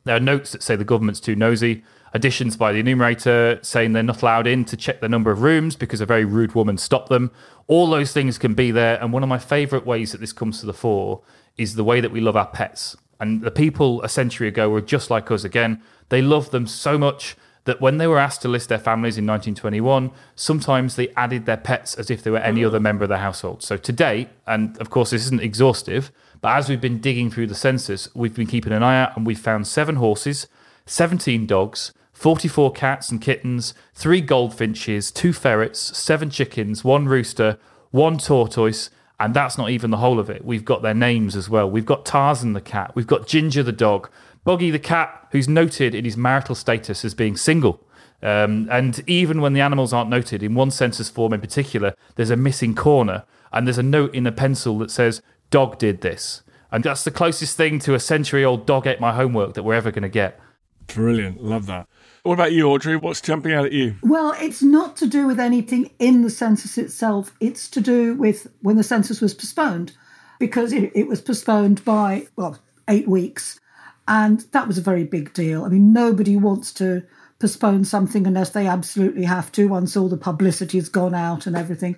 There 0.05 0.15
are 0.15 0.19
notes 0.21 0.51
that 0.53 0.63
say 0.63 0.75
the 0.75 0.83
government's 0.85 1.19
too 1.19 1.35
nosy, 1.35 1.83
additions 2.13 2.57
by 2.57 2.71
the 2.71 2.79
enumerator 2.79 3.59
saying 3.61 3.93
they're 3.93 4.03
not 4.03 4.21
allowed 4.21 4.47
in 4.47 4.65
to 4.65 4.77
check 4.77 4.99
the 5.01 5.09
number 5.09 5.31
of 5.31 5.41
rooms 5.41 5.75
because 5.75 6.01
a 6.01 6.05
very 6.05 6.25
rude 6.25 6.53
woman 6.55 6.77
stopped 6.77 7.09
them. 7.09 7.31
All 7.67 7.89
those 7.89 8.11
things 8.11 8.37
can 8.37 8.53
be 8.53 8.71
there. 8.71 9.01
And 9.01 9.13
one 9.13 9.23
of 9.23 9.29
my 9.29 9.39
favourite 9.39 9.85
ways 9.85 10.11
that 10.11 10.19
this 10.19 10.33
comes 10.33 10.59
to 10.59 10.65
the 10.65 10.73
fore 10.73 11.21
is 11.57 11.75
the 11.75 11.83
way 11.83 12.01
that 12.01 12.11
we 12.11 12.21
love 12.21 12.35
our 12.35 12.47
pets. 12.47 12.95
And 13.19 13.41
the 13.41 13.51
people 13.51 14.01
a 14.01 14.09
century 14.09 14.47
ago 14.47 14.69
were 14.69 14.81
just 14.81 15.09
like 15.09 15.29
us 15.31 15.43
again. 15.43 15.81
They 16.09 16.21
loved 16.21 16.51
them 16.51 16.67
so 16.67 16.97
much 16.97 17.35
that 17.65 17.79
when 17.79 17.97
they 17.97 18.07
were 18.07 18.17
asked 18.17 18.41
to 18.41 18.47
list 18.47 18.69
their 18.69 18.79
families 18.79 19.17
in 19.17 19.27
1921, 19.27 20.11
sometimes 20.35 20.95
they 20.95 21.09
added 21.09 21.45
their 21.45 21.57
pets 21.57 21.93
as 21.93 22.09
if 22.09 22.23
they 22.23 22.31
were 22.31 22.39
any 22.39 22.61
mm. 22.61 22.67
other 22.67 22.79
member 22.79 23.03
of 23.03 23.09
the 23.09 23.19
household. 23.19 23.61
So 23.61 23.77
today, 23.77 24.29
and 24.47 24.75
of 24.79 24.89
course 24.89 25.11
this 25.11 25.25
isn't 25.25 25.43
exhaustive, 25.43 26.11
But 26.41 26.57
as 26.57 26.67
we've 26.67 26.81
been 26.81 26.99
digging 26.99 27.29
through 27.29 27.47
the 27.47 27.55
census, 27.55 28.13
we've 28.15 28.35
been 28.35 28.47
keeping 28.47 28.73
an 28.73 28.83
eye 28.83 28.99
out 28.99 29.15
and 29.15 29.25
we've 29.25 29.39
found 29.39 29.67
seven 29.67 29.95
horses, 29.97 30.47
17 30.87 31.45
dogs, 31.45 31.93
44 32.21 32.71
cats 32.73 33.09
and 33.09 33.19
kittens, 33.19 33.73
three 33.95 34.21
goldfinches, 34.21 35.09
two 35.09 35.33
ferrets, 35.33 35.79
seven 35.97 36.29
chickens, 36.29 36.83
one 36.83 37.07
rooster, 37.07 37.57
one 37.89 38.19
tortoise, 38.19 38.91
and 39.19 39.33
that's 39.33 39.57
not 39.57 39.71
even 39.71 39.89
the 39.89 39.97
whole 39.97 40.19
of 40.19 40.29
it. 40.29 40.45
We've 40.45 40.63
got 40.63 40.83
their 40.83 40.93
names 40.93 41.35
as 41.35 41.49
well. 41.49 41.67
We've 41.67 41.83
got 41.83 42.05
Tarzan 42.05 42.53
the 42.53 42.61
cat, 42.61 42.91
we've 42.93 43.07
got 43.07 43.25
Ginger 43.25 43.63
the 43.63 43.71
dog, 43.71 44.07
Boggy 44.43 44.69
the 44.69 44.77
cat, 44.77 45.29
who's 45.31 45.47
noted 45.47 45.95
in 45.95 46.05
his 46.05 46.15
marital 46.15 46.53
status 46.53 47.03
as 47.03 47.15
being 47.15 47.35
single. 47.35 47.83
Um, 48.21 48.67
and 48.69 49.03
even 49.07 49.41
when 49.41 49.53
the 49.53 49.61
animals 49.61 49.91
aren't 49.91 50.11
noted, 50.11 50.43
in 50.43 50.53
one 50.53 50.69
census 50.69 51.09
form 51.09 51.33
in 51.33 51.41
particular, 51.41 51.95
there's 52.17 52.29
a 52.29 52.35
missing 52.35 52.75
corner 52.75 53.23
and 53.51 53.65
there's 53.65 53.79
a 53.79 53.83
note 53.83 54.13
in 54.13 54.27
a 54.27 54.31
pencil 54.31 54.77
that 54.77 54.91
says, 54.91 55.23
Dog 55.49 55.79
did 55.79 56.01
this. 56.01 56.43
And 56.71 56.83
that's 56.83 57.03
the 57.03 57.09
closest 57.09 57.57
thing 57.57 57.79
to 57.79 57.95
a 57.95 57.99
century 57.99 58.45
old 58.45 58.67
dog 58.67 58.85
ate 58.85 58.99
my 58.99 59.11
homework 59.11 59.55
that 59.55 59.63
we're 59.63 59.73
ever 59.73 59.89
going 59.89 60.03
to 60.03 60.07
get. 60.07 60.39
Brilliant. 60.85 61.43
Love 61.43 61.65
that. 61.65 61.87
What 62.23 62.33
about 62.33 62.51
you, 62.51 62.69
Audrey? 62.69 62.95
What's 62.95 63.19
jumping 63.19 63.51
out 63.51 63.65
at 63.65 63.71
you? 63.71 63.95
Well, 64.03 64.35
it's 64.39 64.61
not 64.61 64.95
to 64.97 65.07
do 65.07 65.25
with 65.25 65.39
anything 65.39 65.89
in 65.97 66.21
the 66.21 66.29
census 66.29 66.77
itself. 66.77 67.35
It's 67.39 67.67
to 67.69 67.81
do 67.81 68.13
with 68.13 68.47
when 68.61 68.77
the 68.77 68.83
census 68.83 69.21
was 69.21 69.33
postponed, 69.33 69.93
because 70.39 70.71
it, 70.71 70.91
it 70.93 71.07
was 71.07 71.19
postponed 71.19 71.83
by, 71.83 72.27
well, 72.35 72.59
eight 72.87 73.07
weeks. 73.07 73.59
And 74.07 74.41
that 74.51 74.67
was 74.67 74.77
a 74.77 74.81
very 74.81 75.03
big 75.03 75.33
deal. 75.33 75.63
I 75.63 75.69
mean, 75.69 75.93
nobody 75.93 76.35
wants 76.35 76.71
to 76.73 77.03
postpone 77.39 77.85
something 77.85 78.27
unless 78.27 78.51
they 78.51 78.67
absolutely 78.67 79.23
have 79.23 79.51
to 79.53 79.67
once 79.67 79.97
all 79.97 80.09
the 80.09 80.17
publicity 80.17 80.77
has 80.77 80.89
gone 80.89 81.15
out 81.15 81.47
and 81.47 81.55
everything. 81.55 81.97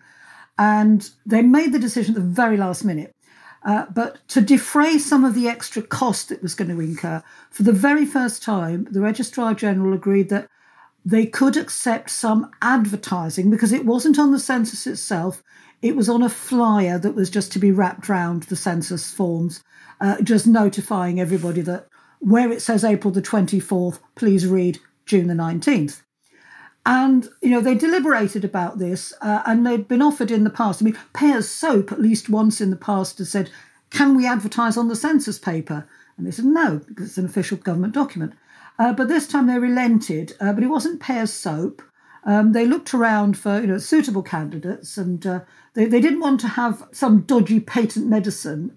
And 0.57 1.09
they 1.25 1.41
made 1.41 1.73
the 1.73 1.79
decision 1.79 2.15
at 2.15 2.21
the 2.21 2.27
very 2.27 2.55
last 2.55 2.86
minute. 2.86 3.12
Uh, 3.65 3.86
but 3.93 4.28
to 4.28 4.41
defray 4.41 4.97
some 4.97 5.23
of 5.23 5.34
the 5.34 5.47
extra 5.47 5.82
cost 5.82 6.32
it 6.32 6.41
was 6.41 6.56
going 6.56 6.69
to 6.69 6.82
incur, 6.82 7.23
for 7.49 7.63
the 7.63 7.71
very 7.71 8.06
first 8.06 8.43
time, 8.43 8.88
the 8.91 9.02
Registrar 9.02 9.54
General 9.54 9.93
agreed 9.93 10.30
that 10.30 10.47
they 11.06 11.26
could 11.26 11.58
accept 11.58 12.10
some 12.10 12.49
advertising 12.62 13.49
because 13.49 13.71
it 13.71 13.86
wasn't 13.86 14.19
on 14.19 14.32
the 14.32 14.39
census 14.39 14.88
itself, 14.88 15.43
it 15.82 15.95
was 15.95 16.10
on 16.10 16.23
a 16.23 16.30
flyer 16.30 16.97
that 16.97 17.15
was 17.15 17.30
just 17.30 17.52
to 17.52 17.60
be 17.60 17.71
wrapped 17.71 18.08
round 18.08 18.43
the 18.43 18.56
census 18.56 19.12
forms, 19.12 19.62
uh, 19.99 20.21
just 20.21 20.47
notifying 20.47 21.19
everybody 21.19 21.62
that 21.62 21.88
where 22.19 22.52
it 22.52 22.62
says 22.62 22.86
April 22.86 23.12
the 23.12 23.21
24th, 23.21 23.99
please 24.15 24.47
read 24.47 24.80
June 25.06 25.28
the 25.28 25.34
19th. 25.34 26.02
And, 26.85 27.29
you 27.41 27.49
know, 27.49 27.61
they 27.61 27.75
deliberated 27.75 28.43
about 28.43 28.77
this 28.77 29.13
uh, 29.21 29.41
and 29.45 29.65
they'd 29.65 29.87
been 29.87 30.01
offered 30.01 30.31
in 30.31 30.43
the 30.43 30.49
past. 30.49 30.81
I 30.81 30.85
mean, 30.85 30.97
Pears 31.13 31.49
Soap, 31.49 31.91
at 31.91 32.01
least 32.01 32.29
once 32.29 32.59
in 32.59 32.71
the 32.71 32.75
past, 32.75 33.19
had 33.19 33.27
said, 33.27 33.49
can 33.89 34.15
we 34.15 34.27
advertise 34.27 34.75
on 34.75 34.89
the 34.89 34.95
census 34.95 35.39
paper? 35.39 35.87
And 36.17 36.27
they 36.27 36.31
said, 36.31 36.45
no, 36.45 36.81
because 36.87 37.07
it's 37.07 37.17
an 37.17 37.25
official 37.25 37.57
government 37.57 37.93
document. 37.93 38.33
Uh, 38.79 38.91
but 38.91 39.07
this 39.07 39.27
time 39.27 39.47
they 39.47 39.59
relented, 39.59 40.33
uh, 40.39 40.51
but 40.51 40.63
it 40.63 40.67
wasn't 40.67 40.99
Pears 40.99 41.31
Soap. 41.31 41.81
Um, 42.25 42.53
they 42.53 42.65
looked 42.65 42.93
around 42.93 43.37
for 43.37 43.59
you 43.59 43.67
know 43.67 43.77
suitable 43.77 44.23
candidates, 44.23 44.97
and 44.97 45.25
uh, 45.25 45.41
they, 45.73 45.85
they 45.85 45.99
didn't 45.99 46.21
want 46.21 46.39
to 46.41 46.47
have 46.47 46.87
some 46.91 47.21
dodgy 47.21 47.59
patent 47.59 48.07
medicine. 48.07 48.75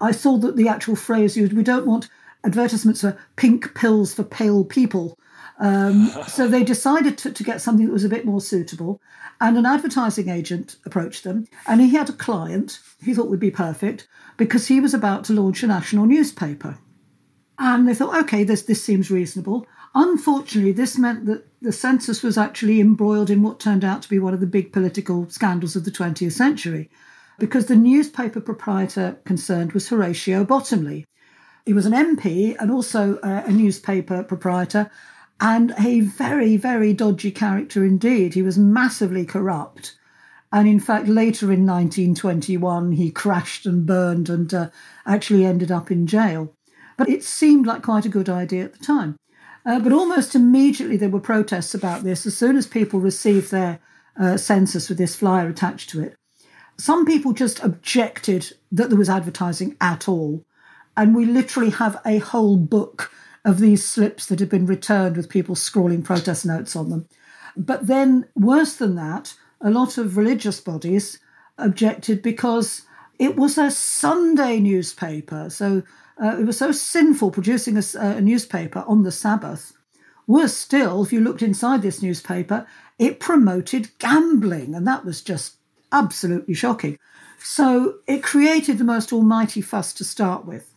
I 0.00 0.10
saw 0.10 0.38
that 0.38 0.56
the 0.56 0.68
actual 0.68 0.96
phrase 0.96 1.36
used: 1.36 1.52
"We 1.52 1.62
don't 1.62 1.86
want 1.86 2.08
advertisements 2.44 3.02
for 3.02 3.18
pink 3.36 3.74
pills 3.74 4.12
for 4.12 4.24
pale 4.24 4.64
people." 4.64 5.16
Um, 5.60 6.10
so 6.26 6.48
they 6.48 6.64
decided 6.64 7.18
to, 7.18 7.32
to 7.32 7.44
get 7.44 7.60
something 7.60 7.86
that 7.86 7.92
was 7.92 8.04
a 8.04 8.08
bit 8.08 8.24
more 8.24 8.40
suitable. 8.40 9.00
And 9.42 9.56
an 9.56 9.66
advertising 9.66 10.28
agent 10.28 10.76
approached 10.84 11.22
them, 11.22 11.46
and 11.66 11.80
he 11.80 11.90
had 11.90 12.08
a 12.08 12.14
client 12.14 12.80
he 13.02 13.14
thought 13.14 13.30
would 13.30 13.40
be 13.40 13.50
perfect 13.50 14.08
because 14.36 14.66
he 14.66 14.80
was 14.80 14.94
about 14.94 15.24
to 15.24 15.32
launch 15.32 15.62
a 15.62 15.66
national 15.66 16.06
newspaper. 16.06 16.78
And 17.58 17.86
they 17.86 17.94
thought, 17.94 18.18
okay, 18.24 18.42
this, 18.42 18.62
this 18.62 18.82
seems 18.82 19.10
reasonable. 19.10 19.66
Unfortunately, 19.94 20.72
this 20.72 20.96
meant 20.96 21.26
that 21.26 21.46
the 21.60 21.72
census 21.72 22.22
was 22.22 22.38
actually 22.38 22.80
embroiled 22.80 23.28
in 23.28 23.42
what 23.42 23.60
turned 23.60 23.84
out 23.84 24.00
to 24.02 24.08
be 24.08 24.18
one 24.18 24.32
of 24.32 24.40
the 24.40 24.46
big 24.46 24.72
political 24.72 25.28
scandals 25.28 25.76
of 25.76 25.84
the 25.84 25.90
20th 25.90 26.32
century, 26.32 26.88
because 27.38 27.66
the 27.66 27.76
newspaper 27.76 28.40
proprietor 28.40 29.18
concerned 29.24 29.72
was 29.72 29.88
Horatio 29.88 30.44
Bottomley. 30.44 31.06
He 31.66 31.74
was 31.74 31.86
an 31.86 31.92
MP 31.92 32.56
and 32.58 32.70
also 32.70 33.18
a 33.22 33.50
newspaper 33.50 34.22
proprietor, 34.22 34.90
and 35.40 35.72
a 35.78 36.00
very, 36.00 36.56
very 36.56 36.92
dodgy 36.92 37.30
character 37.30 37.84
indeed. 37.84 38.34
He 38.34 38.42
was 38.42 38.58
massively 38.58 39.24
corrupt. 39.24 39.96
And 40.52 40.68
in 40.68 40.80
fact, 40.80 41.08
later 41.08 41.46
in 41.46 41.64
1921, 41.64 42.92
he 42.92 43.10
crashed 43.10 43.66
and 43.66 43.86
burned 43.86 44.28
and 44.28 44.52
uh, 44.52 44.70
actually 45.06 45.44
ended 45.44 45.70
up 45.70 45.90
in 45.90 46.06
jail. 46.06 46.54
But 46.96 47.08
it 47.08 47.22
seemed 47.22 47.66
like 47.66 47.82
quite 47.82 48.04
a 48.04 48.10
good 48.10 48.28
idea 48.28 48.64
at 48.64 48.74
the 48.74 48.84
time. 48.84 49.16
Uh, 49.64 49.78
but 49.78 49.92
almost 49.92 50.34
immediately, 50.34 50.96
there 50.96 51.08
were 51.08 51.20
protests 51.20 51.74
about 51.74 52.02
this 52.02 52.26
as 52.26 52.36
soon 52.36 52.56
as 52.56 52.66
people 52.66 53.00
received 53.00 53.50
their 53.50 53.78
uh, 54.18 54.36
census 54.36 54.88
with 54.88 54.98
this 54.98 55.14
flyer 55.14 55.48
attached 55.48 55.90
to 55.90 56.02
it. 56.02 56.16
Some 56.76 57.06
people 57.06 57.32
just 57.32 57.62
objected 57.62 58.52
that 58.72 58.88
there 58.88 58.98
was 58.98 59.10
advertising 59.10 59.76
at 59.80 60.08
all. 60.08 60.44
And 60.96 61.14
we 61.14 61.24
literally 61.24 61.70
have 61.70 62.00
a 62.04 62.18
whole 62.18 62.56
book 62.56 63.12
of 63.44 63.58
these 63.58 63.86
slips 63.86 64.26
that 64.26 64.40
had 64.40 64.48
been 64.48 64.66
returned 64.66 65.16
with 65.16 65.28
people 65.28 65.54
scrawling 65.54 66.02
protest 66.02 66.44
notes 66.44 66.76
on 66.76 66.90
them. 66.90 67.08
But 67.56 67.86
then, 67.86 68.26
worse 68.34 68.76
than 68.76 68.94
that, 68.96 69.34
a 69.60 69.70
lot 69.70 69.98
of 69.98 70.16
religious 70.16 70.60
bodies 70.60 71.18
objected 71.58 72.22
because 72.22 72.82
it 73.18 73.36
was 73.36 73.58
a 73.58 73.70
Sunday 73.70 74.60
newspaper. 74.60 75.50
So 75.50 75.82
uh, 76.22 76.36
it 76.38 76.44
was 76.44 76.58
so 76.58 76.72
sinful 76.72 77.30
producing 77.30 77.76
a, 77.76 77.82
a 77.98 78.20
newspaper 78.20 78.84
on 78.86 79.02
the 79.02 79.12
Sabbath. 79.12 79.72
Worse 80.26 80.54
still, 80.54 81.02
if 81.02 81.12
you 81.12 81.20
looked 81.20 81.42
inside 81.42 81.82
this 81.82 82.02
newspaper, 82.02 82.66
it 82.98 83.20
promoted 83.20 83.90
gambling, 83.98 84.74
and 84.74 84.86
that 84.86 85.04
was 85.04 85.22
just 85.22 85.56
absolutely 85.92 86.54
shocking. 86.54 86.98
So 87.42 87.96
it 88.06 88.22
created 88.22 88.78
the 88.78 88.84
most 88.84 89.12
almighty 89.12 89.60
fuss 89.60 89.92
to 89.94 90.04
start 90.04 90.46
with. 90.46 90.74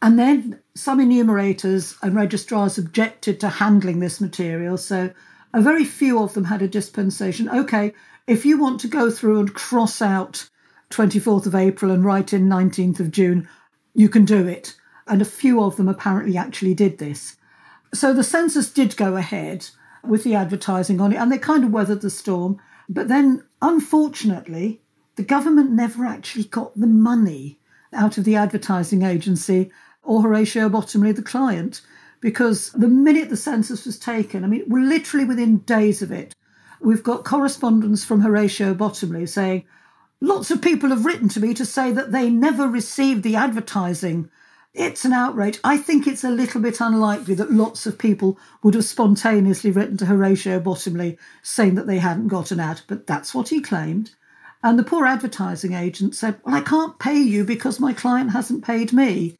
And 0.00 0.18
then 0.18 0.60
some 0.74 1.00
enumerators 1.00 1.96
and 2.02 2.14
registrars 2.14 2.78
objected 2.78 3.40
to 3.40 3.48
handling 3.48 3.98
this 3.98 4.20
material. 4.20 4.76
So 4.76 5.10
a 5.52 5.60
very 5.60 5.84
few 5.84 6.22
of 6.22 6.34
them 6.34 6.44
had 6.44 6.62
a 6.62 6.68
dispensation. 6.68 7.48
Okay, 7.48 7.92
if 8.26 8.46
you 8.46 8.58
want 8.58 8.80
to 8.80 8.88
go 8.88 9.10
through 9.10 9.40
and 9.40 9.54
cross 9.54 10.00
out 10.00 10.48
24th 10.90 11.46
of 11.46 11.54
April 11.54 11.90
and 11.90 12.04
write 12.04 12.32
in 12.32 12.48
19th 12.48 13.00
of 13.00 13.10
June, 13.10 13.48
you 13.94 14.08
can 14.08 14.24
do 14.24 14.46
it. 14.46 14.76
And 15.06 15.20
a 15.20 15.26
few 15.26 15.62
of 15.62 15.76
them 15.76 15.88
apparently 15.88 16.36
actually 16.36 16.74
did 16.74 16.98
this. 16.98 17.36
So 17.94 18.12
the 18.12 18.22
census 18.22 18.70
did 18.70 18.96
go 18.96 19.16
ahead 19.16 19.68
with 20.04 20.22
the 20.22 20.34
advertising 20.34 21.00
on 21.00 21.12
it, 21.12 21.16
and 21.16 21.32
they 21.32 21.38
kind 21.38 21.64
of 21.64 21.72
weathered 21.72 22.02
the 22.02 22.10
storm. 22.10 22.60
But 22.88 23.08
then, 23.08 23.42
unfortunately, 23.62 24.80
the 25.16 25.22
government 25.22 25.72
never 25.72 26.04
actually 26.04 26.44
got 26.44 26.78
the 26.78 26.86
money 26.86 27.58
out 27.92 28.18
of 28.18 28.24
the 28.24 28.36
advertising 28.36 29.02
agency 29.02 29.72
or 30.08 30.22
Horatio 30.22 30.70
Bottomley, 30.70 31.12
the 31.12 31.22
client, 31.22 31.82
because 32.20 32.72
the 32.72 32.88
minute 32.88 33.28
the 33.28 33.36
census 33.36 33.84
was 33.84 33.98
taken, 33.98 34.42
I 34.42 34.46
mean, 34.46 34.64
literally 34.66 35.26
within 35.26 35.58
days 35.58 36.00
of 36.00 36.10
it, 36.10 36.34
we've 36.80 37.02
got 37.02 37.26
correspondence 37.26 38.06
from 38.06 38.22
Horatio 38.22 38.72
Bottomley 38.72 39.26
saying, 39.26 39.64
Lots 40.20 40.50
of 40.50 40.62
people 40.62 40.88
have 40.88 41.04
written 41.04 41.28
to 41.28 41.40
me 41.40 41.54
to 41.54 41.64
say 41.64 41.92
that 41.92 42.10
they 42.10 42.28
never 42.28 42.66
received 42.66 43.22
the 43.22 43.36
advertising. 43.36 44.30
It's 44.72 45.04
an 45.04 45.12
outrage. 45.12 45.60
I 45.62 45.76
think 45.76 46.06
it's 46.06 46.24
a 46.24 46.30
little 46.30 46.60
bit 46.60 46.80
unlikely 46.80 47.34
that 47.34 47.52
lots 47.52 47.86
of 47.86 47.98
people 47.98 48.38
would 48.62 48.74
have 48.74 48.84
spontaneously 48.84 49.70
written 49.70 49.96
to 49.98 50.06
Horatio 50.06 50.58
Bottomley 50.58 51.18
saying 51.42 51.74
that 51.76 51.86
they 51.86 51.98
hadn't 51.98 52.28
got 52.28 52.50
an 52.50 52.60
ad, 52.60 52.80
but 52.88 53.06
that's 53.06 53.34
what 53.34 53.50
he 53.50 53.60
claimed. 53.60 54.12
And 54.62 54.78
the 54.78 54.84
poor 54.84 55.06
advertising 55.06 55.74
agent 55.74 56.16
said, 56.16 56.40
Well, 56.44 56.54
I 56.54 56.62
can't 56.62 56.98
pay 56.98 57.18
you 57.18 57.44
because 57.44 57.78
my 57.78 57.92
client 57.92 58.30
hasn't 58.32 58.64
paid 58.64 58.92
me. 58.92 59.37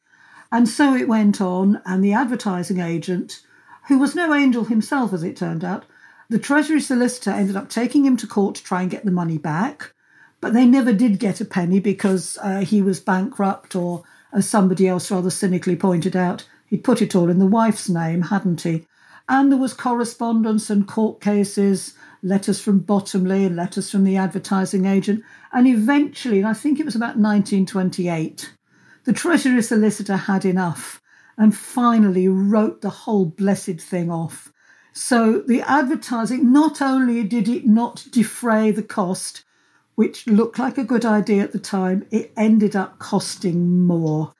And 0.51 0.67
so 0.67 0.95
it 0.95 1.07
went 1.07 1.41
on, 1.41 1.81
and 1.85 2.03
the 2.03 2.13
advertising 2.13 2.79
agent, 2.79 3.41
who 3.87 3.99
was 3.99 4.15
no 4.15 4.33
angel 4.33 4.65
himself, 4.65 5.13
as 5.13 5.23
it 5.23 5.37
turned 5.37 5.63
out, 5.63 5.85
the 6.29 6.39
Treasury 6.39 6.81
solicitor 6.81 7.31
ended 7.31 7.55
up 7.55 7.69
taking 7.69 8.05
him 8.05 8.17
to 8.17 8.27
court 8.27 8.55
to 8.55 8.63
try 8.63 8.81
and 8.81 8.91
get 8.91 9.05
the 9.05 9.11
money 9.11 9.37
back. 9.37 9.93
But 10.41 10.53
they 10.53 10.65
never 10.65 10.93
did 10.93 11.19
get 11.19 11.41
a 11.41 11.45
penny 11.45 11.79
because 11.79 12.37
uh, 12.41 12.61
he 12.61 12.81
was 12.81 12.99
bankrupt, 12.99 13.75
or 13.75 14.03
as 14.31 14.47
somebody 14.47 14.87
else 14.87 15.11
rather 15.11 15.29
cynically 15.29 15.75
pointed 15.75 16.15
out, 16.15 16.47
he'd 16.67 16.83
put 16.83 17.01
it 17.01 17.15
all 17.15 17.29
in 17.29 17.39
the 17.39 17.45
wife's 17.45 17.89
name, 17.89 18.21
hadn't 18.23 18.61
he? 18.61 18.85
And 19.27 19.51
there 19.51 19.59
was 19.59 19.73
correspondence 19.73 20.69
and 20.69 20.87
court 20.87 21.21
cases, 21.21 21.93
letters 22.23 22.59
from 22.59 22.79
Bottomley 22.79 23.45
and 23.45 23.55
letters 23.55 23.91
from 23.91 24.03
the 24.03 24.17
advertising 24.17 24.85
agent. 24.85 25.23
And 25.51 25.67
eventually, 25.67 26.39
and 26.39 26.47
I 26.47 26.53
think 26.53 26.79
it 26.79 26.85
was 26.85 26.95
about 26.95 27.17
1928, 27.17 28.53
the 29.05 29.13
Treasury 29.13 29.61
solicitor 29.61 30.17
had 30.17 30.45
enough 30.45 31.01
and 31.37 31.55
finally 31.55 32.27
wrote 32.27 32.81
the 32.81 32.89
whole 32.89 33.25
blessed 33.25 33.79
thing 33.79 34.11
off. 34.11 34.51
So 34.91 35.39
the 35.39 35.61
advertising, 35.61 36.51
not 36.51 36.81
only 36.81 37.23
did 37.23 37.47
it 37.47 37.65
not 37.65 38.05
defray 38.11 38.71
the 38.71 38.83
cost, 38.83 39.45
which 39.95 40.27
looked 40.27 40.59
like 40.59 40.77
a 40.77 40.83
good 40.83 41.05
idea 41.05 41.43
at 41.43 41.53
the 41.53 41.59
time, 41.59 42.05
it 42.11 42.33
ended 42.35 42.75
up 42.75 42.99
costing 42.99 43.85
more. 43.85 44.33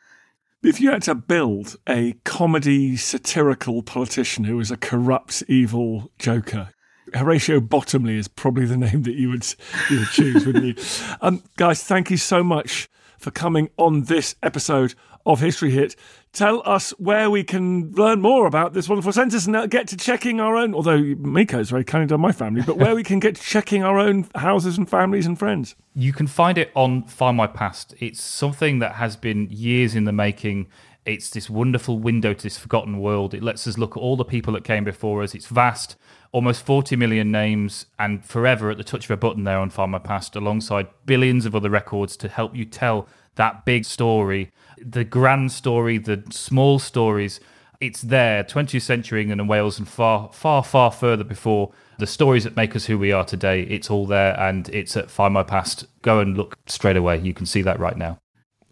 If 0.62 0.82
you 0.82 0.92
had 0.92 1.04
to 1.04 1.16
build 1.16 1.78
a 1.88 2.14
comedy 2.26 2.98
satirical 2.98 3.82
politician 3.82 4.44
who 4.44 4.58
was 4.58 4.72
a 4.72 4.78
corrupt, 4.78 5.44
evil 5.48 6.12
joker, 6.20 6.70
Horatio 7.14 7.62
Bottomley 7.62 8.18
is 8.18 8.28
probably 8.28 8.66
the 8.66 8.78
name 8.78 9.04
that 9.04 9.16
you 9.16 9.30
would 9.30 9.46
you 9.90 10.00
would 10.00 10.10
choose, 10.10 10.46
wouldn't 10.46 10.66
you? 10.66 10.76
Um, 11.22 11.44
guys, 11.58 11.84
thank 11.84 12.12
you 12.12 12.18
so 12.18 12.44
much 12.44 12.90
for 13.20 13.32
coming 13.32 13.70
on 13.78 14.04
this 14.04 14.36
episode 14.42 14.96
of 15.26 15.40
History 15.40 15.72
Hit. 15.72 15.96
Tell 16.32 16.62
us 16.66 16.92
where 16.92 17.30
we 17.30 17.44
can 17.44 17.92
learn 17.92 18.22
more 18.22 18.46
about 18.46 18.74
this 18.74 18.88
wonderful 18.88 19.12
census 19.12 19.46
and 19.46 19.56
uh, 19.56 19.68
get 19.68 19.88
to 19.90 19.98
checking 19.98 20.40
our 20.40 20.56
own. 20.56 20.74
Although 20.74 21.00
Myko 21.00 21.60
is 21.60 21.70
very 21.70 21.84
kind 21.84 22.08
to 22.10 22.18
my 22.18 22.32
family, 22.32 22.62
but 22.62 22.78
where 22.78 22.96
we 22.96 23.04
can 23.04 23.20
get 23.20 23.36
to 23.36 23.42
checking 23.42 23.84
our 23.84 24.00
own 24.00 24.28
houses 24.36 24.78
and 24.78 24.90
families 24.90 25.26
and 25.26 25.38
friends. 25.38 25.76
You 25.94 26.14
can 26.14 26.28
find 26.28 26.58
it 26.58 26.72
on 26.76 27.04
Findmypast. 27.04 27.96
It's 28.00 28.22
something 28.22 28.80
that 28.80 28.94
has 28.96 29.16
been 29.16 29.48
years 29.50 29.96
in 29.96 30.06
the 30.06 30.12
making. 30.12 30.68
It's 31.06 31.32
this 31.32 31.50
wonderful 31.50 32.00
window 32.00 32.34
to 32.34 32.44
this 32.44 32.58
forgotten 32.58 33.00
world. 33.00 33.34
It 33.34 33.42
lets 33.42 33.68
us 33.68 33.78
look 33.78 33.98
at 33.98 34.00
all 34.00 34.16
the 34.16 34.26
people 34.26 34.54
that 34.54 34.64
came 34.64 34.84
before 34.84 35.24
us. 35.24 35.34
It's 35.34 35.48
vast, 35.48 35.96
almost 36.32 36.66
40 36.66 36.96
million 36.96 37.32
names, 37.32 37.86
and 37.98 38.24
forever 38.24 38.70
at 38.70 38.78
the 38.78 38.84
touch 38.84 39.06
of 39.06 39.12
a 39.12 39.18
button 39.18 39.44
there 39.44 39.58
on 39.58 39.72
My 39.90 40.00
Past, 40.00 40.36
alongside 40.36 40.88
billions 41.06 41.46
of 41.46 41.56
other 41.56 41.70
records 41.70 42.16
to 42.18 42.28
help 42.28 42.56
you 42.56 42.66
tell 42.66 43.08
that 43.36 43.66
big 43.66 43.86
story, 43.86 44.52
the 44.78 45.04
grand 45.04 45.52
story, 45.52 45.98
the 45.98 46.24
small 46.30 46.80
stories. 46.80 47.40
It's 47.80 48.02
there, 48.02 48.44
20th 48.44 48.82
century 48.82 49.22
England 49.22 49.42
and 49.42 49.50
Wales, 49.50 49.80
and 49.80 49.88
far, 49.88 50.30
far, 50.34 50.64
far 50.64 50.92
further 50.92 51.24
before 51.24 51.72
the 51.98 52.08
stories 52.08 52.44
that 52.44 52.56
make 52.56 52.76
us 52.76 52.86
who 52.86 52.98
we 52.98 53.12
are 53.12 53.24
today. 53.24 53.62
It's 53.64 53.90
all 53.90 54.06
there, 54.06 54.38
and 54.40 54.68
it's 54.70 54.98
at 54.98 55.08
Findmypast. 55.08 55.86
Go 56.02 56.20
and 56.20 56.38
look 56.38 56.58
straight 56.68 56.98
away. 56.98 57.20
You 57.20 57.34
can 57.34 57.46
see 57.46 57.62
that 57.62 57.80
right 57.80 57.98
now. 57.98 58.20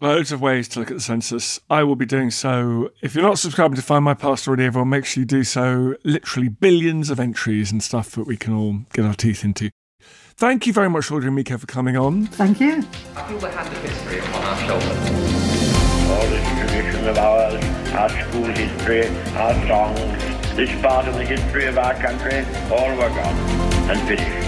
Loads 0.00 0.30
of 0.30 0.40
ways 0.40 0.68
to 0.68 0.78
look 0.78 0.92
at 0.92 0.96
the 0.96 1.02
census. 1.02 1.58
I 1.68 1.82
will 1.82 1.96
be 1.96 2.06
doing 2.06 2.30
so. 2.30 2.90
If 3.02 3.16
you're 3.16 3.24
not 3.24 3.40
subscribing 3.40 3.74
to 3.74 3.82
Findmypast 3.82 4.46
already, 4.46 4.64
everyone, 4.64 4.90
make 4.90 5.04
sure 5.04 5.22
you 5.22 5.26
do 5.26 5.42
so. 5.42 5.96
Literally 6.04 6.48
billions 6.48 7.10
of 7.10 7.18
entries 7.18 7.72
and 7.72 7.82
stuff 7.82 8.12
that 8.12 8.24
we 8.24 8.36
can 8.36 8.54
all 8.54 8.82
get 8.92 9.04
our 9.04 9.14
teeth 9.14 9.42
into. 9.42 9.70
Thank 10.36 10.68
you 10.68 10.72
very 10.72 10.88
much, 10.88 11.10
Audrey 11.10 11.26
and 11.26 11.36
Myko, 11.36 11.58
for 11.58 11.66
coming 11.66 11.96
on. 11.96 12.26
Thank 12.26 12.60
you. 12.60 12.84
I 13.16 13.26
feel 13.26 13.38
the 13.38 13.50
hand 13.50 13.74
of 13.76 13.82
history 13.82 14.20
upon 14.20 14.44
our 14.44 14.58
shoulders. 14.68 14.88
All 16.10 16.28
this 16.28 16.48
tradition 16.60 17.08
of 17.08 17.18
ours, 17.18 17.64
our 17.92 18.08
school 18.08 18.44
history, 18.44 19.08
our 19.34 19.66
songs, 19.66 20.54
this 20.54 20.80
part 20.80 21.08
of 21.08 21.14
the 21.14 21.24
history 21.24 21.66
of 21.66 21.76
our 21.76 21.94
country, 21.94 22.46
all 22.70 22.90
were 22.90 23.08
gone 23.08 23.36
and 23.90 24.00
finished. 24.06 24.47